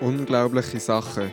[0.00, 1.30] Unglaubliche Sachen.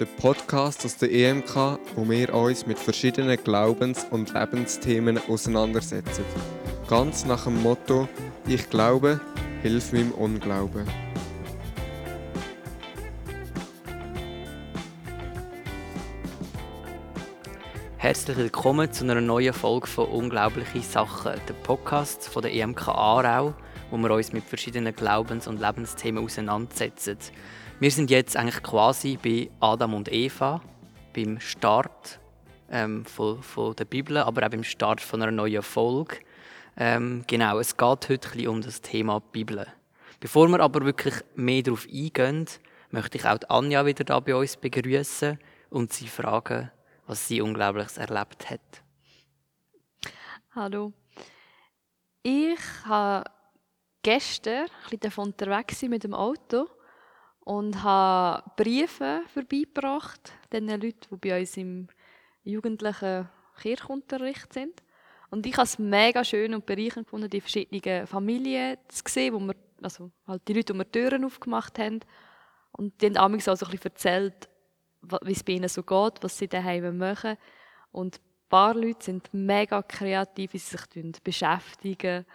[0.00, 6.24] Der Podcast aus der EMK, wo wir uns mit verschiedenen Glaubens- und Lebensthemen auseinandersetzen.
[6.88, 8.08] Ganz nach dem Motto:
[8.48, 9.20] Ich glaube,
[9.62, 10.88] hilf meinem Unglauben.
[17.98, 23.54] Herzlich willkommen zu einer neuen Folge von Unglaubliche Sachen, der Podcast von der EMK Aarau,
[23.92, 27.18] wo wir uns mit verschiedenen Glaubens- und Lebensthemen auseinandersetzen.
[27.80, 30.60] Wir sind jetzt eigentlich quasi bei Adam und Eva,
[31.14, 32.20] beim Start
[32.70, 36.18] ähm, von, von der Bibel, aber auch beim Start von einer neuen Folge.
[36.76, 39.66] Ähm, genau, es geht heute um das Thema Bibel.
[40.20, 42.44] Bevor wir aber wirklich mehr darauf eingehen,
[42.90, 45.38] möchte ich auch Anja wieder da bei uns begrüßen
[45.70, 46.70] und sie fragen,
[47.06, 48.60] was sie Unglaubliches erlebt hat.
[50.54, 50.92] Hallo.
[52.22, 53.24] Ich habe
[54.02, 56.68] gestern ein bisschen unterwegs mit dem Auto
[57.44, 61.88] und habe Briefe vorbeigebracht, den Leuten, die bei uns im
[62.44, 63.28] jugendlichen
[63.60, 64.82] Kirchunterricht sind.
[65.30, 69.38] Und ich habe es mega schön und bereichernd gefunden, die verschiedenen Familien zu sehen, wo
[69.38, 72.00] wir, also halt die Leute, die wir Türen aufgemacht haben.
[72.72, 74.48] Und die haben auch so ein bisschen erzählt,
[75.22, 77.36] wie es bei ihnen so geht, was sie daheim machen.
[77.92, 82.26] Und ein paar Leute sind mega kreativ, wie sie sich beschäftigen.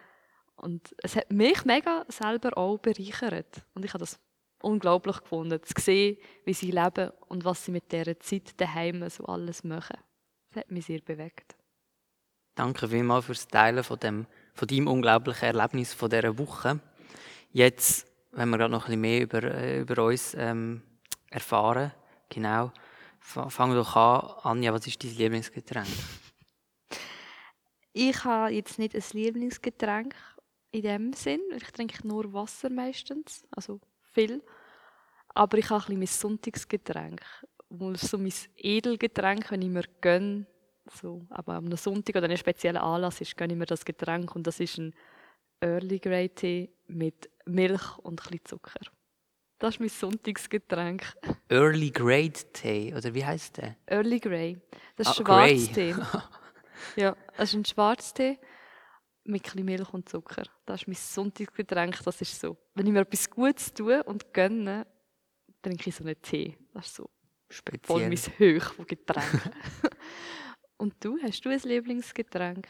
[0.55, 3.63] Und es hat mich mega selber auch bereichert.
[3.73, 4.19] Und ich habe das
[4.61, 9.25] unglaublich gefunden, zu sehen, wie sie leben und was sie mit dieser Zeit daheim so
[9.25, 9.97] alles machen.
[10.49, 11.55] Das hat mich sehr bewegt.
[12.55, 16.79] Danke vielmals fürs Teilen von, dem, von deinem unglaublichen Erlebnis von dieser Woche.
[17.51, 20.81] Jetzt, wenn wir gerade noch ein bisschen mehr über, äh, über uns ähm,
[21.29, 21.91] erfahren,
[22.29, 22.71] genau,
[23.19, 24.57] fang doch an.
[24.57, 25.87] Anja, was ist dein Lieblingsgetränk?
[27.91, 30.15] Ich habe jetzt nicht ein Lieblingsgetränk
[30.71, 31.41] in dem Sinn.
[31.55, 33.79] Ich trinke nur Wasser meistens, also
[34.15, 34.41] viel.
[35.29, 37.21] Aber ich habe ein bisschen mein Sonntagsgetränk.
[37.95, 40.47] So mein Edelgetränk, wenn ich mir gönne,
[40.93, 44.45] so, aber am Sonntag oder einem speziellen Anlass ist, gönne ich mir das Getränk und
[44.45, 44.93] das ist ein
[45.59, 48.79] Early Grey Tee mit Milch und ein bisschen Zucker.
[49.57, 51.03] Das ist mein Sonntagsgetränk.
[51.49, 53.75] Early Grey Tee, oder wie heißt der?
[53.87, 54.57] Early Grey.
[54.95, 55.95] Das ist ah, Schwarztee.
[56.95, 58.37] ja, das ist ein Schwarztee
[59.25, 60.43] mit Milch und Zucker.
[60.65, 61.99] Das ist mein Sonntagsgetränk.
[62.03, 62.57] Das ist so.
[62.73, 64.85] Wenn ich mir etwas Gutes tue und gönne,
[65.61, 66.57] trinke ich so einen Tee.
[66.73, 67.09] Das ist so
[67.49, 67.81] Speziell.
[67.83, 69.51] voll mein Höch von Getränken.
[70.77, 72.67] und du, hast du ein Lieblingsgetränk?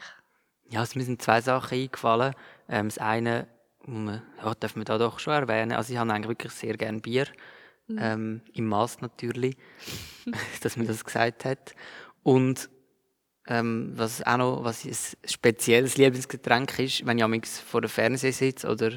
[0.68, 2.34] Ja, also mir sind zwei Sachen eingefallen.
[2.68, 3.48] Ähm, das eine,
[3.86, 5.72] ja, darf man da doch schon erwähnen.
[5.72, 7.26] Also ich habe eigentlich wirklich sehr gerne Bier.
[7.88, 7.98] Mhm.
[8.00, 9.56] Ähm, Im Maß natürlich,
[10.62, 11.74] dass man das gesagt hat.
[12.22, 12.68] Und
[13.48, 18.68] ähm, was auch noch was ein spezielles Lieblingsgetränk ist, wenn ich vor dem Fernseher sitze
[18.68, 18.92] oder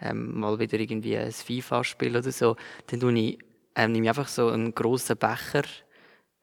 [0.00, 2.56] ähm, mal wieder irgendwie ein FIFA spiele oder so,
[2.88, 3.38] dann tue ich,
[3.76, 5.62] ähm, nehme ich einfach so einen grossen Becher.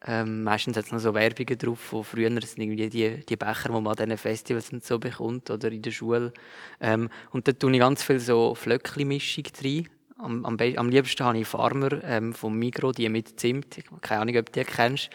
[0.06, 3.68] Ähm, meistens hat es noch so Werbungen drauf von früher, sind irgendwie die, die Becher,
[3.68, 6.31] die man an diesen Festivals und so bekommt oder in der Schule.
[6.80, 9.90] Ähm, und da tue ich ganz viel so Flöckli-Mischung rein.
[10.18, 13.80] Am, am, am, liebsten habe ich Farmer ähm, vom Migro, die mit Zimt.
[14.02, 15.09] Keine Ahnung, ob du die kennst.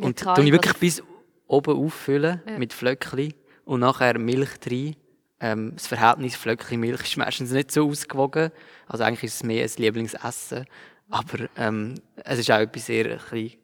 [0.00, 1.02] Und ja, tue ich wirklich bis
[1.46, 2.58] oben auffüllen ja.
[2.58, 3.34] mit Flöckchen
[3.64, 4.96] und nachher Milch rein.
[5.38, 8.50] Ähm, das Verhältnis Flöckchen-Milch ist meistens nicht so ausgewogen.
[8.86, 10.64] Also eigentlich ist es mehr ein Lieblingsessen.
[11.10, 13.58] Aber ähm, es ist auch etwas sehr ein bisschen,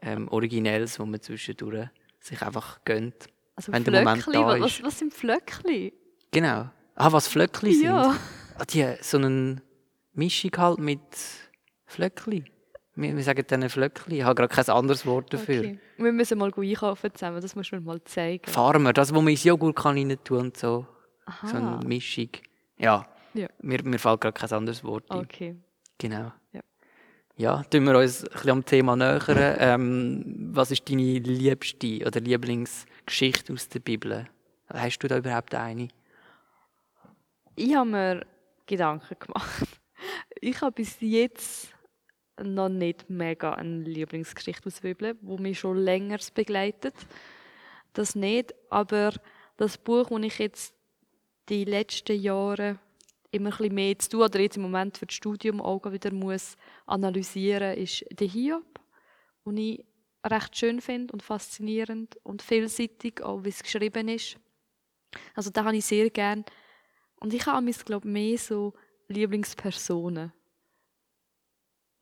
[0.00, 1.88] ähm, Originelles, wo man zwischendurch
[2.18, 3.26] sich einfach gönnt.
[3.54, 4.62] Also wenn der Moment da ist.
[4.62, 5.92] Was, was sind Flöckchen?
[6.30, 6.70] Genau.
[6.94, 7.84] Ah, was Flöckchen sind?
[7.84, 8.16] Ja.
[8.58, 9.62] Ah, die, so eine
[10.12, 11.00] Mischung halt mit
[11.84, 12.46] Flöckchen.
[13.02, 14.14] Wir, wir sagen dann Flöckchen.
[14.14, 15.60] Ich habe gerade kein anderes Wort dafür.
[15.60, 15.78] Okay.
[15.96, 18.50] Wir müssen mal einkaufen zusammen, das musst du mir mal zeigen.
[18.50, 20.86] Farmer, das, wo man ins Joghurt kann rein tun und so.
[21.26, 21.46] Aha.
[21.46, 22.28] So eine Mischung.
[22.78, 23.48] Ja, ja.
[23.60, 25.20] Mir, mir fällt gerade kein anderes Wort ein.
[25.20, 25.56] Okay.
[25.98, 26.32] Genau.
[26.52, 26.60] Ja,
[27.36, 29.56] ja tun wir uns ein bisschen am Thema nähern.
[29.58, 34.26] Ähm, was ist deine liebste oder Lieblingsgeschichte aus der Bibel?
[34.68, 35.88] Hast du da überhaupt eine?
[37.56, 38.26] Ich habe mir
[38.66, 39.68] Gedanken gemacht.
[40.40, 41.71] Ich habe bis jetzt
[42.42, 46.94] noch nicht mega eine Lieblingsgeschichte aus der mich schon länger begleitet.
[47.92, 49.12] Das nicht, aber
[49.56, 50.74] das Buch, das ich jetzt
[51.48, 52.78] die letzten Jahre
[53.30, 56.12] immer ein bisschen mehr zu tun oder jetzt im Moment für das Studium auch wieder
[56.12, 56.56] muss
[56.86, 58.80] analysieren, ist der Hiob,
[59.46, 59.84] den ich
[60.24, 64.36] recht schön finde und faszinierend und vielseitig, auch wie es geschrieben ist.
[65.34, 66.44] Also da habe ich sehr gern.
[67.16, 68.74] Und ich habe mich, glaube mehr so
[69.08, 70.32] Lieblingspersonen.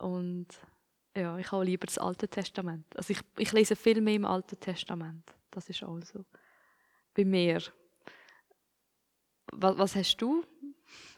[0.01, 0.49] Und
[1.17, 2.85] ja, ich habe lieber das Alte Testament.
[2.97, 5.25] Also ich, ich lese viel mehr im Alten Testament.
[5.51, 6.25] Das ist also
[7.15, 7.61] bei mir.
[9.53, 10.45] Was, was hast du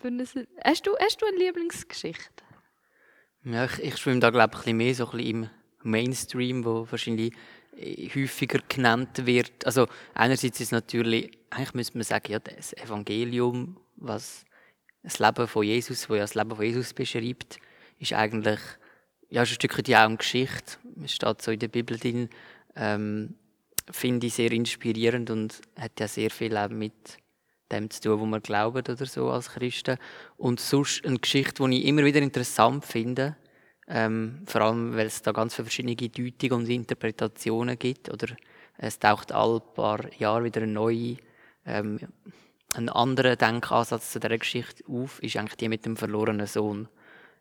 [0.02, 0.24] eine,
[0.64, 2.44] hast du, hast du eine Lieblingsgeschichte?
[3.44, 5.50] Ja, ich, ich schwimme da, glaube ich, ein bisschen mehr so ein bisschen
[5.82, 7.34] im Mainstream, wo wahrscheinlich
[7.76, 9.66] äh, häufiger genannt wird.
[9.66, 14.44] Also einerseits ist natürlich, eigentlich müsste man sagen, ja, das Evangelium, was
[15.02, 17.58] das Leben von Jesus, wo ja das Leben von Jesus beschreibt,
[18.02, 18.60] ist eigentlich
[19.32, 20.76] ja, ist ein Stück ja auch eine Geschichte.
[21.02, 22.28] Es steht so in der Bibel drin.
[22.76, 23.34] Ähm,
[23.90, 26.92] finde ich sehr inspirierend und hat ja sehr viel auch mit
[27.72, 29.96] dem zu tun, wo wir glauben oder so als Christen.
[30.36, 33.36] Und sonst eine Geschichte, die ich immer wieder interessant finde,
[33.88, 38.28] ähm, vor allem, weil es da ganz viele verschiedene Deutungen und Interpretationen gibt oder
[38.76, 41.16] es taucht alle paar Jahre wieder eine neue,
[41.64, 41.98] ähm,
[42.74, 46.88] ein anderer Denkansatz zu dieser Geschichte auf, ist eigentlich die mit dem verlorenen Sohn.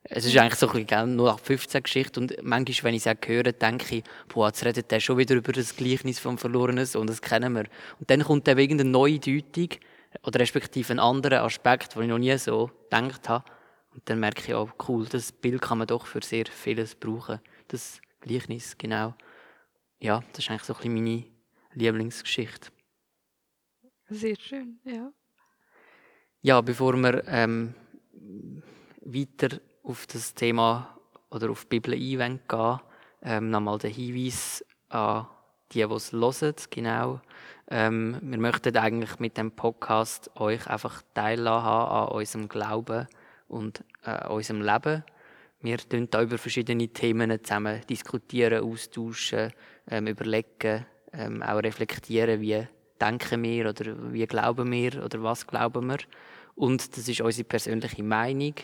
[0.03, 3.51] Es ist eigentlich so ein bisschen nur 15 Geschichte und manchmal, wenn ich es höre,
[3.51, 7.21] denke ich, boah, jetzt redet der schon wieder über das Gleichnis vom verlorenen Sohn, das
[7.21, 7.65] kennen wir.
[7.99, 9.69] Und dann kommt dann irgendeine neue Deutung
[10.23, 13.45] oder respektive einen anderen Aspekt, den ich noch nie so gedacht habe.
[13.93, 17.39] Und dann merke ich, oh cool, das Bild kann man doch für sehr vieles brauchen.
[17.67, 19.13] Das Gleichnis, genau.
[19.99, 21.25] Ja, das ist eigentlich so ein bisschen meine
[21.73, 22.69] Lieblingsgeschichte.
[24.09, 25.11] Sehr schön, ja.
[26.41, 27.75] Ja, bevor wir ähm,
[29.01, 30.95] weiter auf das Thema
[31.29, 32.79] oder auf die Bibel eingehen,
[33.23, 35.27] ähm, nochmal der Hinweis an
[35.73, 37.21] die, die es hören, genau.
[37.69, 43.07] Ähm, wir möchten eigentlich mit dem Podcast euch einfach teilhaben an unserem Glauben
[43.47, 45.03] und äh, unserem Leben.
[45.61, 49.53] Wir diskutieren da über verschiedene Themen zusammen diskutieren, austauschen,
[49.89, 52.67] ähm, überlegen, ähm, auch reflektieren, wie
[52.99, 55.99] denken wir oder wie glauben wir oder was glauben wir.
[56.55, 58.55] Und das ist unsere persönliche Meinung.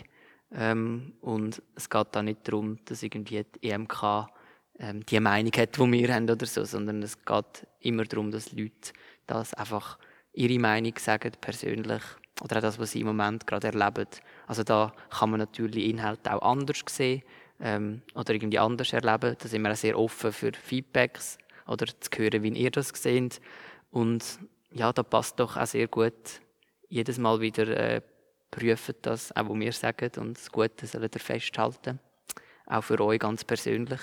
[0.51, 4.27] Ähm, und es geht da nicht darum, dass irgendwie die EMK
[4.79, 8.51] ähm, die Meinung hat, die wir haben oder so, sondern es geht immer darum, dass
[8.51, 8.93] Leute
[9.25, 9.97] das einfach
[10.33, 12.03] ihre Meinung sagen, persönlich,
[12.41, 14.07] oder auch das, was sie im Moment gerade erleben.
[14.45, 17.23] Also da kann man natürlich Inhalte auch anders sehen
[17.59, 19.35] ähm, oder irgendwie anders erleben.
[19.39, 23.41] Da sind wir auch sehr offen für Feedbacks oder zu hören, wie ihr das seht.
[23.89, 24.39] Und
[24.71, 26.13] ja, da passt doch auch sehr gut
[26.89, 28.01] jedes Mal wieder äh,
[28.51, 31.99] prüfen das, auch was wir sagen, und das Gute sollen ihr festhalten.
[32.65, 33.99] Auch für euch ganz persönlich.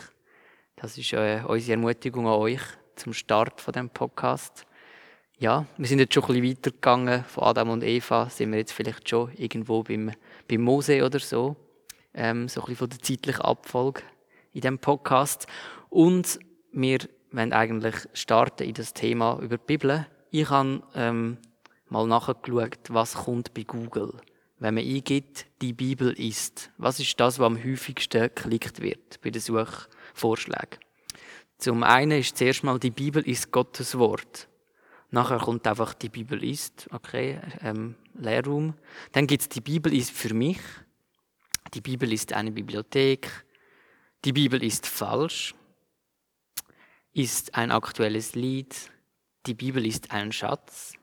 [0.77, 2.63] Das ist äh, unsere Ermutigung an euch
[2.97, 4.67] zum Start von dem Podcast.
[5.39, 7.25] Ja, wir sind jetzt schon ein bisschen weitergegangen.
[7.25, 10.13] Von Adam und Eva sind wir jetzt vielleicht schon irgendwo beim,
[10.49, 11.57] beim Mose oder so.
[12.15, 14.03] Ähm, so ein bisschen von der zeitlichen Abfolge
[14.53, 15.47] in dem Podcast.
[15.91, 16.39] Und
[16.73, 17.01] wir
[17.33, 20.07] wollen eigentlich starten in das Thema über die Bibel.
[20.31, 21.39] Ich habe ähm,
[21.89, 24.21] mal nachgeschaut, was kommt bei Google
[24.65, 26.71] wenn man eingibt, die Bibel ist.
[26.79, 30.79] Was ist das, was am häufigsten geklickt wird bei den Suchvorschlägen?
[31.59, 34.49] Zum einen ist zuerst mal, die Bibel ist Gottes Wort.
[35.11, 38.73] Nachher kommt einfach, die Bibel ist, okay, ähm, Lehrraum.
[39.13, 40.61] Dann gibt es, die Bibel ist für mich.
[41.75, 43.45] Die Bibel ist eine Bibliothek.
[44.25, 45.55] Die Bibel ist falsch.
[47.13, 48.75] Ist ein aktuelles Lied.
[49.45, 50.95] Die Bibel ist ein Schatz.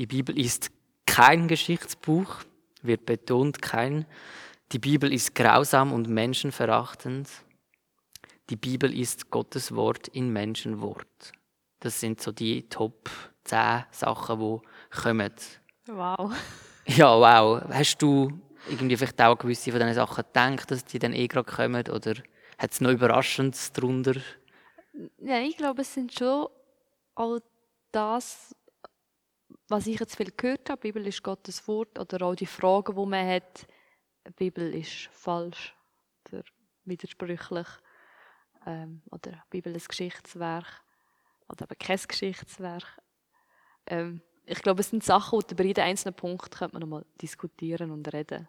[0.00, 0.72] Die Bibel ist
[1.06, 2.42] kein Geschichtsbuch,
[2.86, 4.06] wird betont, kein.
[4.72, 7.28] Die Bibel ist grausam und menschenverachtend.
[8.50, 11.32] Die Bibel ist Gottes Wort in Menschenwort.
[11.80, 13.10] Das sind so die Top
[13.44, 15.34] 10 Sachen, die kommen.
[15.86, 16.32] Wow.
[16.88, 17.62] Ja, wow.
[17.68, 18.30] Hast du
[18.68, 21.84] irgendwie vielleicht auch gewisse von diesen Sachen gedacht, dass die dann eh gerade kommen?
[21.88, 22.14] Oder
[22.58, 24.14] hat es noch Überraschendes darunter?
[25.18, 26.46] Ja, ich glaube, es sind schon
[27.16, 27.42] all
[27.90, 28.54] das,
[29.68, 33.06] was ich jetzt viel gehört habe, Bibel ist Gottes Wort, oder auch die Fragen, die
[33.06, 33.66] man hat,
[34.36, 35.74] Bibel ist falsch
[36.28, 36.42] oder
[36.84, 37.66] widersprüchlich,
[38.66, 40.82] ähm, oder Bibel ist Geschichtswerk,
[41.48, 43.00] oder aber kein Geschichtswerk.
[43.86, 47.90] Ähm, ich glaube, es sind Sachen, die bei jedem einzelnen Punkt könnte man nochmal diskutieren
[47.90, 48.48] und reden.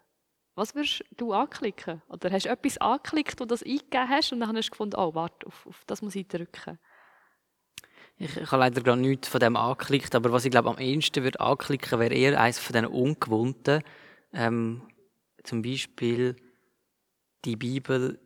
[0.54, 2.02] Was würdest du anklicken?
[2.08, 4.96] Oder hast du etwas angeklickt, wo du das eingegeben hast und dann hast du gefunden,
[4.96, 6.78] oh, warte, auf, auf das muss ich drücken?
[8.18, 11.22] Ich, ich habe leider gerade nichts von dem angeklickt, aber was ich glaube am ehesten
[11.22, 13.82] würde anklicken, wäre eher eines von diesen ungewohnten.
[14.32, 14.82] Ähm,
[15.44, 16.34] zum Beispiel,
[17.44, 18.18] die Bibel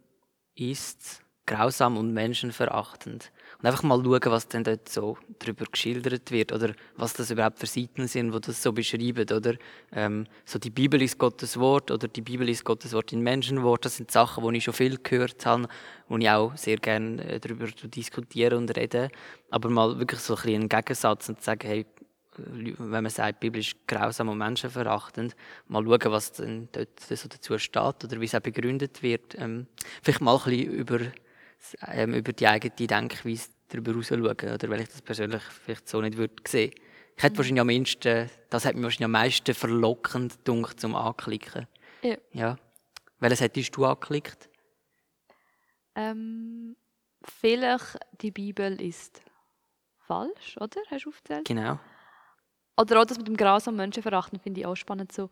[0.55, 3.33] ist grausam und menschenverachtend.
[3.59, 7.59] Und einfach mal schauen, was denn dort so darüber geschildert wird oder was das überhaupt
[7.59, 9.55] für Seiten sind, wo das so beschreiben, oder?
[9.93, 13.85] Ähm, so die Bibel ist Gottes Wort oder die Bibel ist Gottes Wort in Menschenwort.
[13.85, 15.69] Das sind Sachen, die ich schon viel gehört habe,
[16.09, 19.09] wo ich auch sehr gerne äh, darüber diskutiere und rede.
[19.51, 21.87] Aber mal wirklich so ein bisschen einen Gegensatz und sagen, hey,
[22.37, 25.37] wenn man sagt, die Bibel ist grausam und menschenverachtend,
[25.69, 29.35] mal schauen, was denn dort so dazu steht oder wie es auch begründet wird.
[29.39, 29.67] Ähm,
[30.03, 31.01] vielleicht mal ein bisschen über
[31.87, 36.01] ähm, über die eigene Denkweise darüber hinaus schauen, oder weil ich das persönlich vielleicht so
[36.01, 36.73] nicht würde sehen.
[37.17, 41.67] Ich hätte wahrscheinlich am meisten, das hat mich wahrscheinlich am meisten verlockend dunkt zum Anklicken.
[42.03, 42.17] Ja.
[42.33, 42.57] ja.
[43.19, 44.49] Welches hättest du angeklickt?
[45.95, 46.77] Ähm,
[47.23, 49.23] vielleicht die Bibel ist
[49.99, 50.81] falsch, oder?
[50.91, 51.47] Hast du aufgezählt?
[51.47, 51.79] Genau.
[52.77, 55.13] Oder auch das mit dem grausamen Menschenverachten finde ich auch spannend.
[55.13, 55.31] So.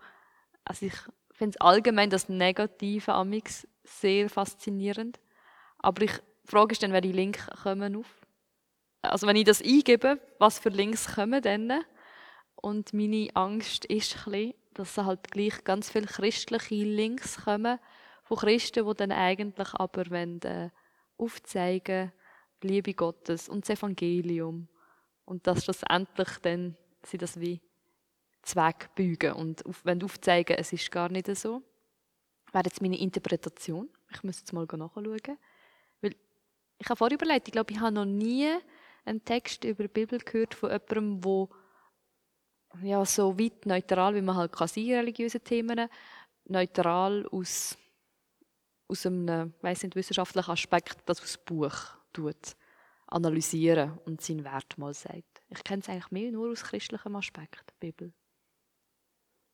[0.64, 0.94] Also ich
[1.32, 5.18] finde es allgemein das Negative Amix sehr faszinierend.
[5.82, 6.12] Aber ich
[6.44, 8.26] Frage ist dann, welche Links kommen auf.
[9.02, 11.84] Also wenn ich das eingebe, was für Links kommen dann?
[12.56, 17.78] Und meine Angst ist ein bisschen, dass halt gleich ganz viele christliche Links kommen
[18.24, 20.70] von Christen, die dann eigentlich aber wollen, äh,
[21.16, 22.12] aufzeigen
[22.62, 24.68] die Liebe Gottes und das Evangelium.
[25.24, 27.60] Und dass schlussendlich dann sie das wie
[28.42, 31.62] Zweck beugen und auf, wenn aufzeigen, es ist gar nicht so.
[32.52, 33.88] Wäre jetzt meine Interpretation.
[34.12, 35.38] Ich muss jetzt mal nachschauen.
[36.80, 38.48] Ich habe vorher überlegt, ich glaube, ich habe noch nie
[39.04, 41.48] einen Text über die Bibel gehört von jemandem, der
[42.82, 45.88] ja, so weit neutral, wie man halt kann sein, religiöse Themen,
[46.44, 47.76] neutral aus,
[48.88, 51.74] aus einem, weiss nicht, wissenschaftlichen Aspekt das aus Buch
[52.14, 52.56] tut,
[53.08, 55.42] analysieren und seinen Wert mal sagt.
[55.48, 58.14] Ich kenne es eigentlich mehr nur aus christlichem Aspekt, die Bibel.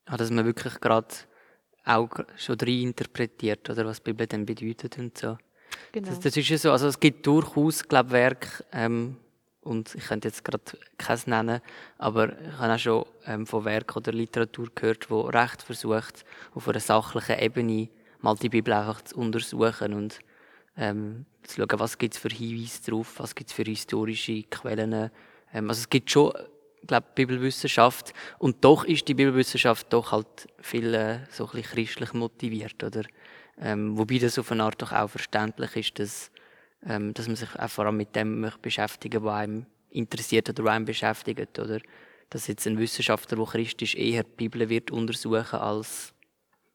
[0.09, 1.13] Ja, dass man wirklich gerade
[1.85, 5.39] auch schon rein interpretiert, oder was die Bibel dann bedeutet und so.
[5.93, 6.09] Genau.
[6.09, 9.17] Das, das ist ja so, also es gibt durchaus, glaube Werke, ähm,
[9.67, 10.63] und ich könnte jetzt gerade
[10.97, 11.61] keins nennen,
[11.99, 16.69] aber ich habe auch schon ähm, von Werk oder Literatur gehört, wo recht versucht, auf
[16.69, 17.89] einer sachlichen Ebene
[18.21, 20.21] mal die Bibel einfach zu untersuchen und
[20.77, 25.11] ähm, zu schauen, was gibt es für Hinweise drauf, was gibt es für historische Quellen.
[25.53, 26.33] Ähm, also es gibt schon,
[26.87, 32.13] glaube Bibelwissenschaft und doch ist die Bibelwissenschaft doch halt viel äh, so ein bisschen christlich
[32.13, 33.03] motiviert, oder?
[33.59, 36.31] Ähm, wobei das auf eine Art doch auch verständlich ist, dass
[36.89, 40.65] ähm, dass man sich auch vor allem mit dem möchte beschäftigen was einem interessiert oder
[40.65, 41.59] was einem beschäftigt.
[41.59, 41.81] Oder
[42.31, 46.15] dass jetzt ein Wissenschaftler, der christlich eher die Bibel wird untersuchen als,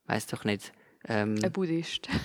[0.08, 0.72] weiß doch nicht.
[1.08, 2.08] Ähm, ein Buddhist.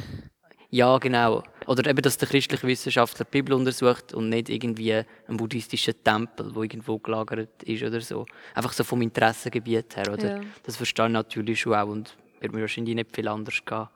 [0.68, 1.44] Ja, genau.
[1.68, 6.52] Oder eben, dass der christliche Wissenschaftler die Bibel untersucht und nicht irgendwie einen buddhistischen Tempel,
[6.56, 8.26] wo irgendwo gelagert ist oder so.
[8.52, 10.38] Einfach so vom Interessengebiet her, oder?
[10.38, 10.40] Ja.
[10.64, 13.86] Das verstehe ich natürlich schon auch und wird mir wahrscheinlich nicht viel anders gehen.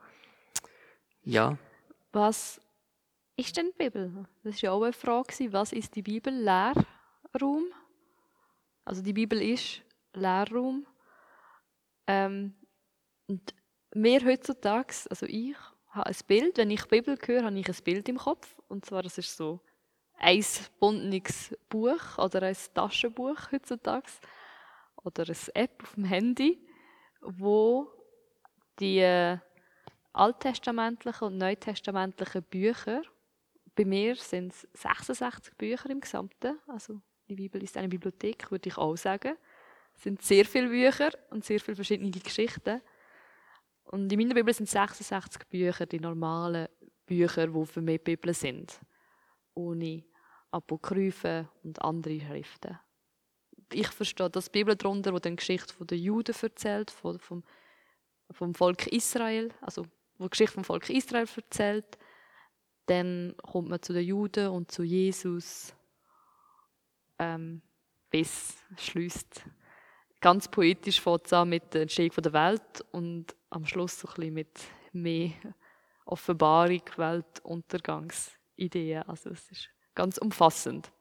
[1.23, 1.57] Ja.
[2.11, 2.59] Was
[3.35, 4.27] ist denn die Bibel?
[4.43, 5.53] Das war ja auch eine Frage.
[5.53, 6.33] Was ist die Bibel?
[6.33, 7.65] Lehrraum?
[8.85, 9.81] Also die Bibel ist
[10.13, 10.85] Lehrraum.
[12.07, 12.53] Ähm,
[13.27, 13.53] und
[13.93, 15.55] wir heutzutage, also ich,
[15.89, 16.57] habe ein Bild.
[16.57, 18.55] Wenn ich Bibel höre, habe ich ein Bild im Kopf.
[18.67, 19.59] Und zwar, das ist so
[20.17, 20.43] ein
[20.79, 24.11] buntes Buch oder ein Taschenbuch heutzutage.
[25.03, 26.59] Oder eine App auf dem Handy,
[27.21, 27.87] wo
[28.79, 29.37] die äh,
[30.13, 33.01] alttestamentlichen und neutestamentlichen Bücher
[33.75, 36.59] bei mir sind es 66 Bücher im Gesamten.
[36.67, 39.37] Also die Bibel ist eine Bibliothek, würde ich auch sagen.
[39.95, 42.81] Es sind sehr viele Bücher und sehr viele verschiedene Geschichten.
[43.85, 46.67] Und in meiner Bibel sind 66 Bücher die normalen
[47.05, 48.79] Bücher, die für mich Bibel sind.
[49.53, 50.03] Ohne
[50.51, 52.77] Apokryphen und andere Schriften.
[53.73, 57.43] Ich verstehe das Bibel darunter, wo die Geschichte der Juden erzählt, vom,
[58.29, 59.85] vom Volk Israel, also
[60.21, 61.97] wo die Geschichte vom Volk Israel erzählt
[62.91, 65.73] dann kommt man zu den Juden und zu Jesus,
[67.19, 67.61] ähm,
[68.09, 69.45] bis schließt.
[70.19, 74.33] Ganz poetisch fängt an mit der Entstehung der Welt und am Schluss so ein bisschen
[74.33, 74.59] mit
[74.91, 75.31] mehr
[76.05, 79.03] Offenbarung, Weltuntergangsideen.
[79.03, 80.91] Also es ist ganz umfassend.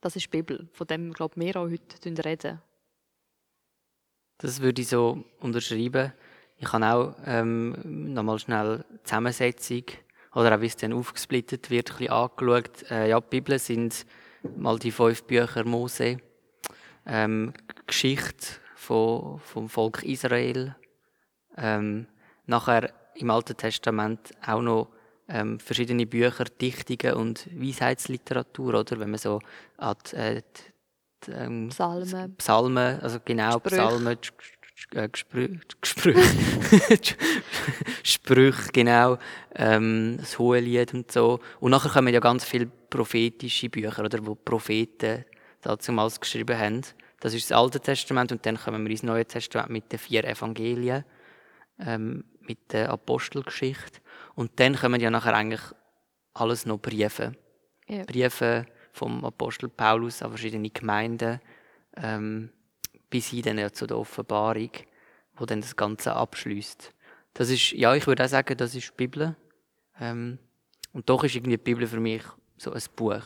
[0.00, 2.60] Das ist die Bibel, von dem glaube wir auch heute reden.
[4.36, 6.12] Das würde ich so unterschreiben.
[6.60, 7.76] Ich habe auch ähm,
[8.12, 9.84] nochmal schnell Zusammensetzung
[10.34, 12.90] oder auch wie es dann aufgesplittet wird, ein bisschen angeschaut.
[12.90, 14.04] Äh, ja, die Bibel sind
[14.56, 16.18] mal die fünf Bücher Mose,
[17.06, 17.52] ähm,
[17.86, 20.74] Geschichte von, vom Volk Israel,
[21.56, 22.06] ähm,
[22.46, 24.88] nachher im Alten Testament auch noch
[25.28, 28.98] ähm, verschiedene Bücher, Dichtungen und Weisheitsliteratur, oder?
[28.98, 29.40] Wenn man so
[29.76, 30.42] an die, äh,
[31.24, 32.36] die ähm, Psalmen.
[32.36, 33.76] Psalmen, also genau, Sprüche.
[33.76, 34.18] Psalmen,
[34.94, 35.60] äh, Gespräche,
[38.02, 39.18] Sprüche, genau,
[39.54, 41.40] ähm, das Hohelied und so.
[41.60, 45.24] Und nachher kommen ja ganz viele prophetische Bücher, oder, wo Propheten
[45.62, 46.82] damals geschrieben haben.
[47.20, 50.24] Das ist das Alte Testament und dann kommen wir ins Neue Testament mit den vier
[50.24, 51.04] Evangelien,
[51.80, 54.00] ähm, mit der Apostelgeschichte.
[54.34, 55.60] Und dann kommen ja nachher eigentlich
[56.34, 57.32] alles noch Briefe.
[57.88, 58.04] Ja.
[58.04, 61.40] Briefe vom Apostel Paulus an verschiedene Gemeinden.
[61.96, 62.50] Ähm,
[63.10, 64.70] bis hin dann ja zu der Offenbarung,
[65.36, 66.92] wo dann das Ganze abschließt.
[67.34, 69.36] Das ist, ja, ich würde auch sagen, das ist die Bibel.
[70.00, 70.38] Ähm,
[70.92, 72.22] und doch ist irgendwie die Bibel für mich
[72.56, 73.22] so ein Buch.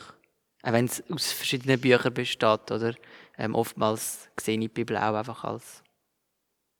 [0.61, 2.93] Auch wenn es aus verschiedenen Büchern besteht, oder?
[3.37, 5.83] Ähm, oftmals sehe ich die Bibel auch einfach als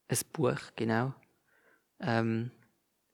[0.07, 1.13] ein Buch, genau.
[1.99, 2.51] Ähm,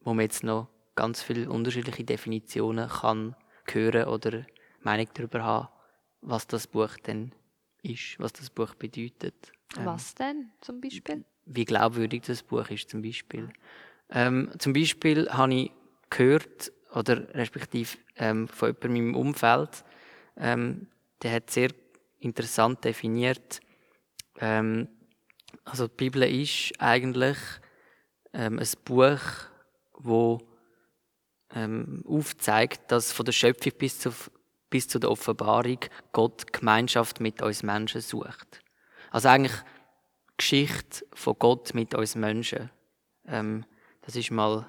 [0.01, 3.36] wo man jetzt noch ganz viele unterschiedliche Definitionen kann
[3.72, 4.46] hören oder
[4.81, 5.67] Meinung darüber haben,
[6.22, 7.34] was das Buch denn
[7.84, 9.51] ist, was das Buch bedeutet.
[9.78, 11.24] Ähm, was denn zum Beispiel?
[11.46, 13.50] Wie glaubwürdig das Buch ist zum Beispiel.
[14.10, 15.72] Ähm, zum Beispiel habe ich
[16.10, 19.84] gehört, oder respektive ähm, von jemandem in meinem Umfeld,
[20.38, 20.88] ähm,
[21.22, 21.70] der hat sehr
[22.20, 23.62] interessant definiert,
[24.40, 24.88] ähm,
[25.66, 27.38] also die Bibel ist eigentlich
[28.34, 29.20] ähm, ein Buch,
[29.94, 30.40] wo
[31.54, 34.12] ähm, aufzeigt, dass von der Schöpfung bis, zu,
[34.70, 35.80] bis zu der Offenbarung
[36.12, 38.62] Gott Gemeinschaft mit uns Menschen sucht.
[39.12, 39.56] Also eigentlich
[40.38, 42.70] Geschichte von Gott mit uns Menschen.
[43.28, 43.66] Ähm,
[44.01, 44.68] das ist mal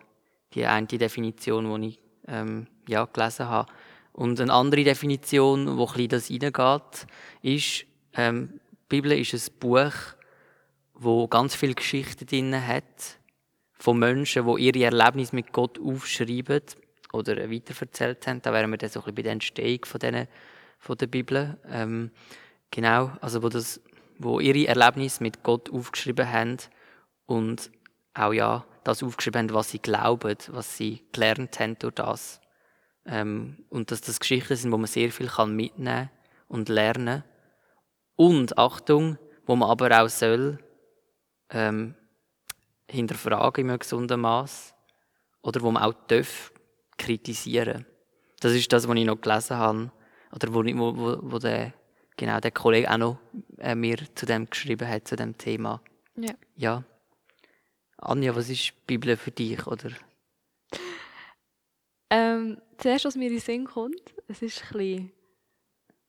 [0.55, 3.71] die eine Definition, die ich ähm, ja, gelesen habe.
[4.13, 7.07] Und eine andere Definition, wo ein das reingeht,
[7.43, 9.93] ist, ähm, die Bibel ist ein Buch,
[10.95, 13.19] wo ganz viele Geschichten drin hat,
[13.73, 16.61] von Menschen, die ihre Erlebnisse mit Gott aufschreiben
[17.13, 18.43] oder weiterverzählt haben.
[18.43, 20.29] Da wären wir dann so ein bisschen bei der Entstehung von, denen,
[20.79, 21.59] von der Bibel.
[21.71, 22.11] Ähm,
[22.71, 23.81] genau, also wo, das,
[24.21, 26.59] wo ihre Erlebnisse mit Gott aufgeschrieben haben
[27.27, 27.71] und
[28.13, 32.41] auch ja, das aufgeschrieben haben, was sie glauben, was sie gelernt haben durch das.
[33.07, 36.11] Ähm, und dass das Geschichten sind, wo man sehr viel kann mitnehmen
[36.49, 37.25] und lernen.
[38.17, 40.59] Und Achtung, wo man aber auch soll
[41.49, 41.95] ähm,
[42.89, 44.75] hinterfragen in einem gesunden Maß
[45.41, 46.53] oder wo man auch darf
[46.99, 47.87] kritisieren.
[48.41, 49.93] Das ist das, was ich noch gelesen habe
[50.35, 51.73] oder wo, wo, wo der,
[52.21, 53.19] genau, der Kollege auch noch
[53.59, 55.83] äh, mir zu dem geschrieben hat, zu dem Thema.
[56.17, 56.35] Ja.
[56.55, 56.85] ja.
[57.97, 59.91] Anja, was ist die Bibel für dich, oder?
[62.11, 65.13] Ähm, zuerst, was mir in den Sinn kommt, es ist ein bisschen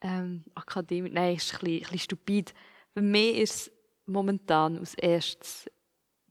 [0.01, 2.53] ähm, akademisch, nein, es ist ein bisschen, ein bisschen stupid.
[2.93, 3.71] Für mich ist es
[4.05, 5.69] momentan als erstes,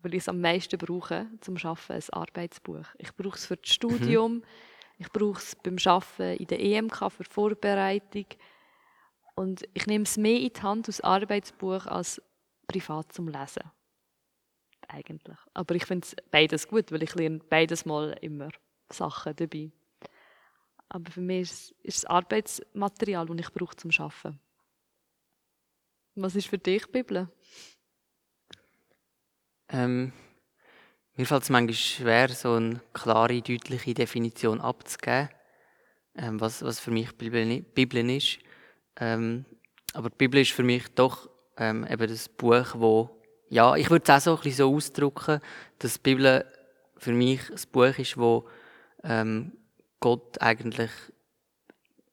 [0.02, 2.86] weil ich es am meisten brauche zum Arbeiten, ein Arbeitsbuch.
[2.98, 4.44] Ich brauche es für das Studium, mhm.
[4.98, 8.26] ich brauche es beim Arbeiten in der EMK für Vorbereitung.
[9.40, 12.20] Und ich nehme es mehr in die Hand als Arbeitsbuch als
[12.66, 13.62] privat zum Lesen.
[14.86, 15.38] Eigentlich.
[15.54, 18.50] Aber ich finde es beides gut, weil ich lerne beides mal immer
[18.92, 19.72] Sachen dabei.
[20.90, 24.38] Aber für mich ist es, Arbeitsmaterial, das ich brauche zum Arbeiten.
[26.16, 27.26] Was ist für dich Bibel?
[29.70, 30.12] Ähm,
[31.14, 35.30] mir fällt es manchmal schwer, so eine klare, deutliche Definition abzugeben,
[36.14, 38.38] ähm, was, was für mich Bibel, Bibel ist.
[39.00, 39.44] Ähm,
[39.92, 44.04] aber die Bibel ist für mich doch ähm, eben das Buch, wo ja, ich würde
[44.04, 45.40] es auch so ein bisschen so ausdrücken,
[45.80, 46.46] dass die Bibel
[46.96, 48.48] für mich ein Buch ist, wo
[49.02, 49.52] ähm,
[49.98, 50.90] Gott eigentlich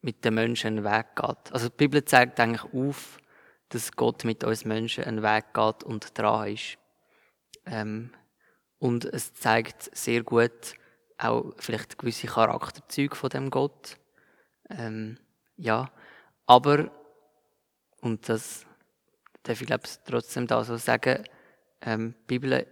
[0.01, 1.51] mit den Menschen einen Weg geht.
[1.53, 3.19] Also die Bibel zeigt eigentlich auf,
[3.69, 6.77] dass Gott mit uns Menschen einen Weg geht und dran ist.
[7.65, 8.11] Ähm,
[8.79, 10.75] und es zeigt sehr gut
[11.19, 13.97] auch vielleicht gewisse Charakterzüge von dem Gott.
[14.69, 15.17] Ähm,
[15.55, 15.91] ja,
[16.47, 16.89] aber,
[18.01, 18.65] und das
[19.43, 21.23] darf ich glaube trotzdem da so sagen,
[21.81, 22.67] ähm, die Bibel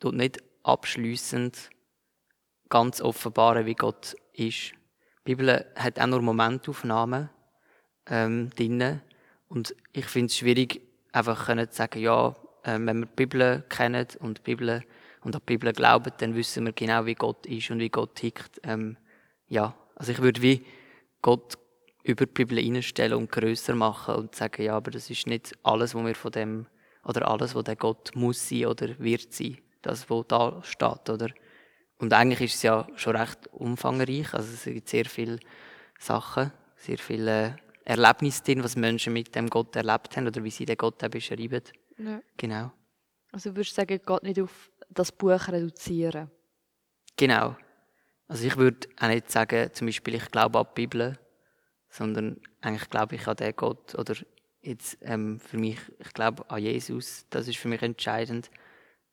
[0.00, 1.70] tut nicht abschließend
[2.68, 4.72] ganz offenbaren, wie Gott ist.
[4.72, 7.30] Die Bibel hat auch nur Momentaufnahmen
[8.06, 9.00] ähm, drin.
[9.48, 10.80] Und ich finde es schwierig,
[11.12, 14.82] einfach zu sagen, ja, äh, wenn wir die Bibel kennen und die Bibel
[15.22, 18.14] und an die Bibel glauben, dann wissen wir genau, wie Gott ist und wie Gott
[18.14, 18.60] tickt.
[18.62, 18.96] Ähm,
[19.48, 20.64] ja, also ich würde wie
[21.20, 21.58] Gott
[22.02, 25.94] über die Bibel einstellen und größer machen und sagen, ja, aber das ist nicht alles,
[25.94, 26.66] was wir von dem
[27.04, 31.28] oder alles, was der Gott muss sein oder wird sein, das, was da steht, oder?
[31.98, 34.32] Und eigentlich ist es ja schon recht umfangreich.
[34.32, 35.38] Also es gibt sehr viele
[35.98, 40.64] Sachen, sehr viele Erlebnisse drin, was Menschen mit dem Gott erlebt haben oder wie sie
[40.64, 41.62] den Gott auch beschreiben.
[41.98, 42.20] Ja.
[42.36, 42.72] Genau.
[43.32, 46.30] Also würdest du sagen, Gott nicht auf das Buch reduzieren?
[47.16, 47.56] Genau.
[48.28, 51.18] Also ich würde auch nicht sagen, zum Beispiel, ich glaube an die Bibel,
[51.90, 54.14] sondern eigentlich glaube ich an den Gott oder
[54.62, 58.50] jetzt ähm, für mich, ich glaube an Jesus, das ist für mich entscheidend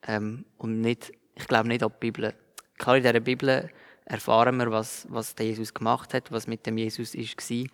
[0.04, 2.34] ähm, und nicht, ich glaube nicht an die Bibel
[2.78, 3.70] Klar, in dieser Bibel
[4.06, 7.68] erfahren wir, was, was der Jesus gemacht hat, was mit dem Jesus war.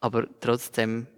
[0.00, 1.08] Aber trotzdem,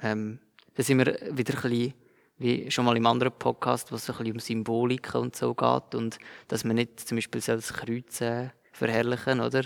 [0.00, 0.38] ähm,
[0.74, 1.94] da sind wir wieder ein bisschen,
[2.38, 5.94] wie schon mal im anderen Podcast, wo es ein bisschen um Symbolik und so geht
[5.94, 9.64] und dass man nicht zum Beispiel das Kreuz äh, verherrlichen, oder?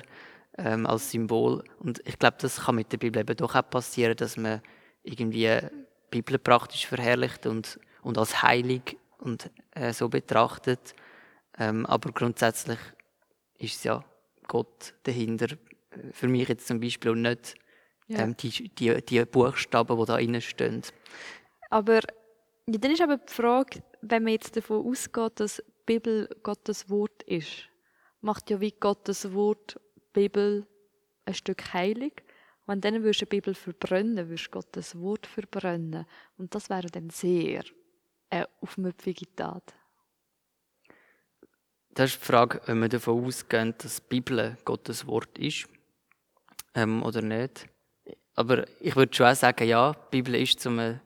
[0.58, 1.62] Ähm, als Symbol.
[1.78, 4.60] Und ich glaube, das kann mit der Bibel eben doch auch passieren, dass man
[5.04, 5.68] irgendwie die
[6.10, 10.94] Bibel praktisch verherrlicht und, und als heilig und äh, so betrachtet.
[11.58, 12.78] Ähm, aber grundsätzlich
[13.58, 14.04] ist es ja
[14.48, 15.56] Gott dahinter.
[16.12, 17.54] Für mich jetzt zum Beispiel und nicht
[18.08, 18.20] ja.
[18.20, 20.82] ähm, die, die, die Buchstaben, die da innen stehen.
[21.70, 22.00] Aber
[22.66, 26.90] ja, dann ist aber die Frage, wenn man jetzt davon ausgeht, dass die Bibel Gottes
[26.90, 27.68] Wort ist,
[28.20, 29.80] macht ja wie Gottes Wort,
[30.12, 30.66] Bibel,
[31.24, 32.22] ein Stück heilig.
[32.66, 36.04] Wenn dann würdest du die Bibel verbrennen, würdest du Gottes Wort verbrennen.
[36.36, 37.64] Und das wäre dann sehr
[38.30, 39.74] eine aufmüpfige Tat.
[41.90, 45.66] Das ist die Frage, wenn wir davon ausgehen, dass die Bibel Gottes Wort ist
[46.74, 47.66] ähm, oder nicht.
[48.34, 51.00] Aber ich würde schon sagen, ja, die Bibel ist zum,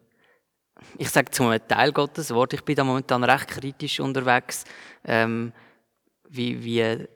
[0.98, 2.52] ich sage zum Teil Gottes Wort.
[2.52, 4.64] Ich bin da momentan recht kritisch unterwegs,
[5.04, 5.52] ähm,
[6.28, 7.06] wie, wie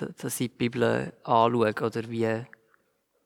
[0.00, 2.44] dass ich die Bibel anschaue oder wie,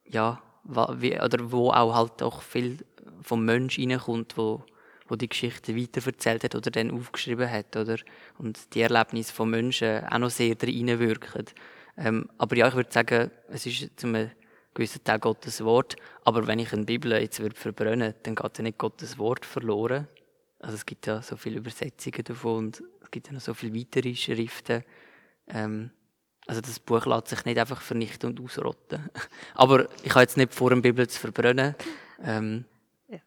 [0.05, 2.77] ja, wie, oder wo auch halt auch viel
[3.21, 4.63] vom Mensch reinkommt, wo,
[5.07, 7.97] wo die Geschichte weiterverzählt hat oder dann aufgeschrieben hat, oder?
[8.37, 11.45] Und die Erlebnisse von Menschen auch noch sehr reinwirken.
[11.97, 14.29] Ähm, aber ja, ich würde sagen, es ist zum
[14.73, 15.95] gewissen Teil Gottes Wort.
[16.23, 20.07] Aber wenn ich eine Bibel jetzt würde verbrennen dann geht ja nicht Gottes Wort verloren.
[20.59, 23.75] Also es gibt ja so viele Übersetzungen davon und es gibt ja noch so viele
[23.75, 24.83] weitere Schriften.
[25.47, 25.91] Ähm,
[26.47, 29.09] also das Buch lässt sich nicht einfach vernichten und ausrotten.
[29.55, 31.75] Aber ich habe jetzt nicht vor, eine Bibel zu verbrennen.
[32.23, 32.65] Ähm,
[33.07, 33.19] ja.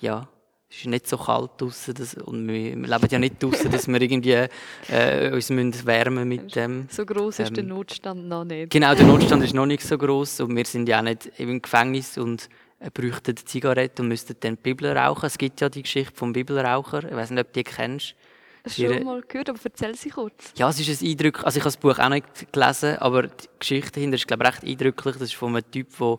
[0.00, 0.28] ja.
[0.72, 4.00] Es ist nicht so kalt draußen und wir, wir leben ja nicht draußen, dass wir
[4.00, 4.46] irgendwie
[4.88, 6.86] äh, uns müssen wärmen mit dem.
[6.88, 8.70] So groß ist ähm, der Notstand noch nicht.
[8.70, 11.60] Genau, der Notstand ist noch nicht so groß und wir sind ja auch nicht im
[11.60, 15.26] Gefängnis und äh, bräuchten Zigaretten und müssten dann die Bibel rauchen.
[15.26, 17.02] Es gibt ja die Geschichte vom Bibelraucher.
[17.02, 18.14] Ich weiß nicht, ob du die kennst.
[18.64, 20.52] Hast du schon mal gehört, aber erzähl sie kurz.
[20.56, 21.44] Ja, es ist ein Eindruck.
[21.44, 24.50] Also ich habe das Buch auch nicht gelesen, aber die Geschichte dahinter ist glaube ich
[24.50, 25.14] recht eindrücklich.
[25.14, 26.16] Das ist von einem Typ, der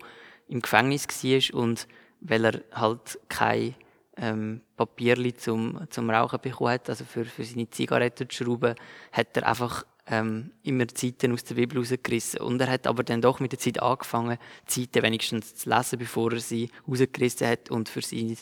[0.47, 1.87] im Gefängnis war und
[2.21, 3.75] weil er halt kein
[4.17, 8.75] ähm, Papierli zum, zum Rauchen bekommen hat, also für, für seine Zigaretten zu schrauben,
[9.11, 12.41] hat er einfach ähm, immer Zeiten aus der Bibel rausgerissen.
[12.41, 16.33] Und er hat aber dann doch mit der Zeit angefangen, Zeiten wenigstens zu lesen, bevor
[16.33, 18.35] er sie rausgerissen hat und für, seine,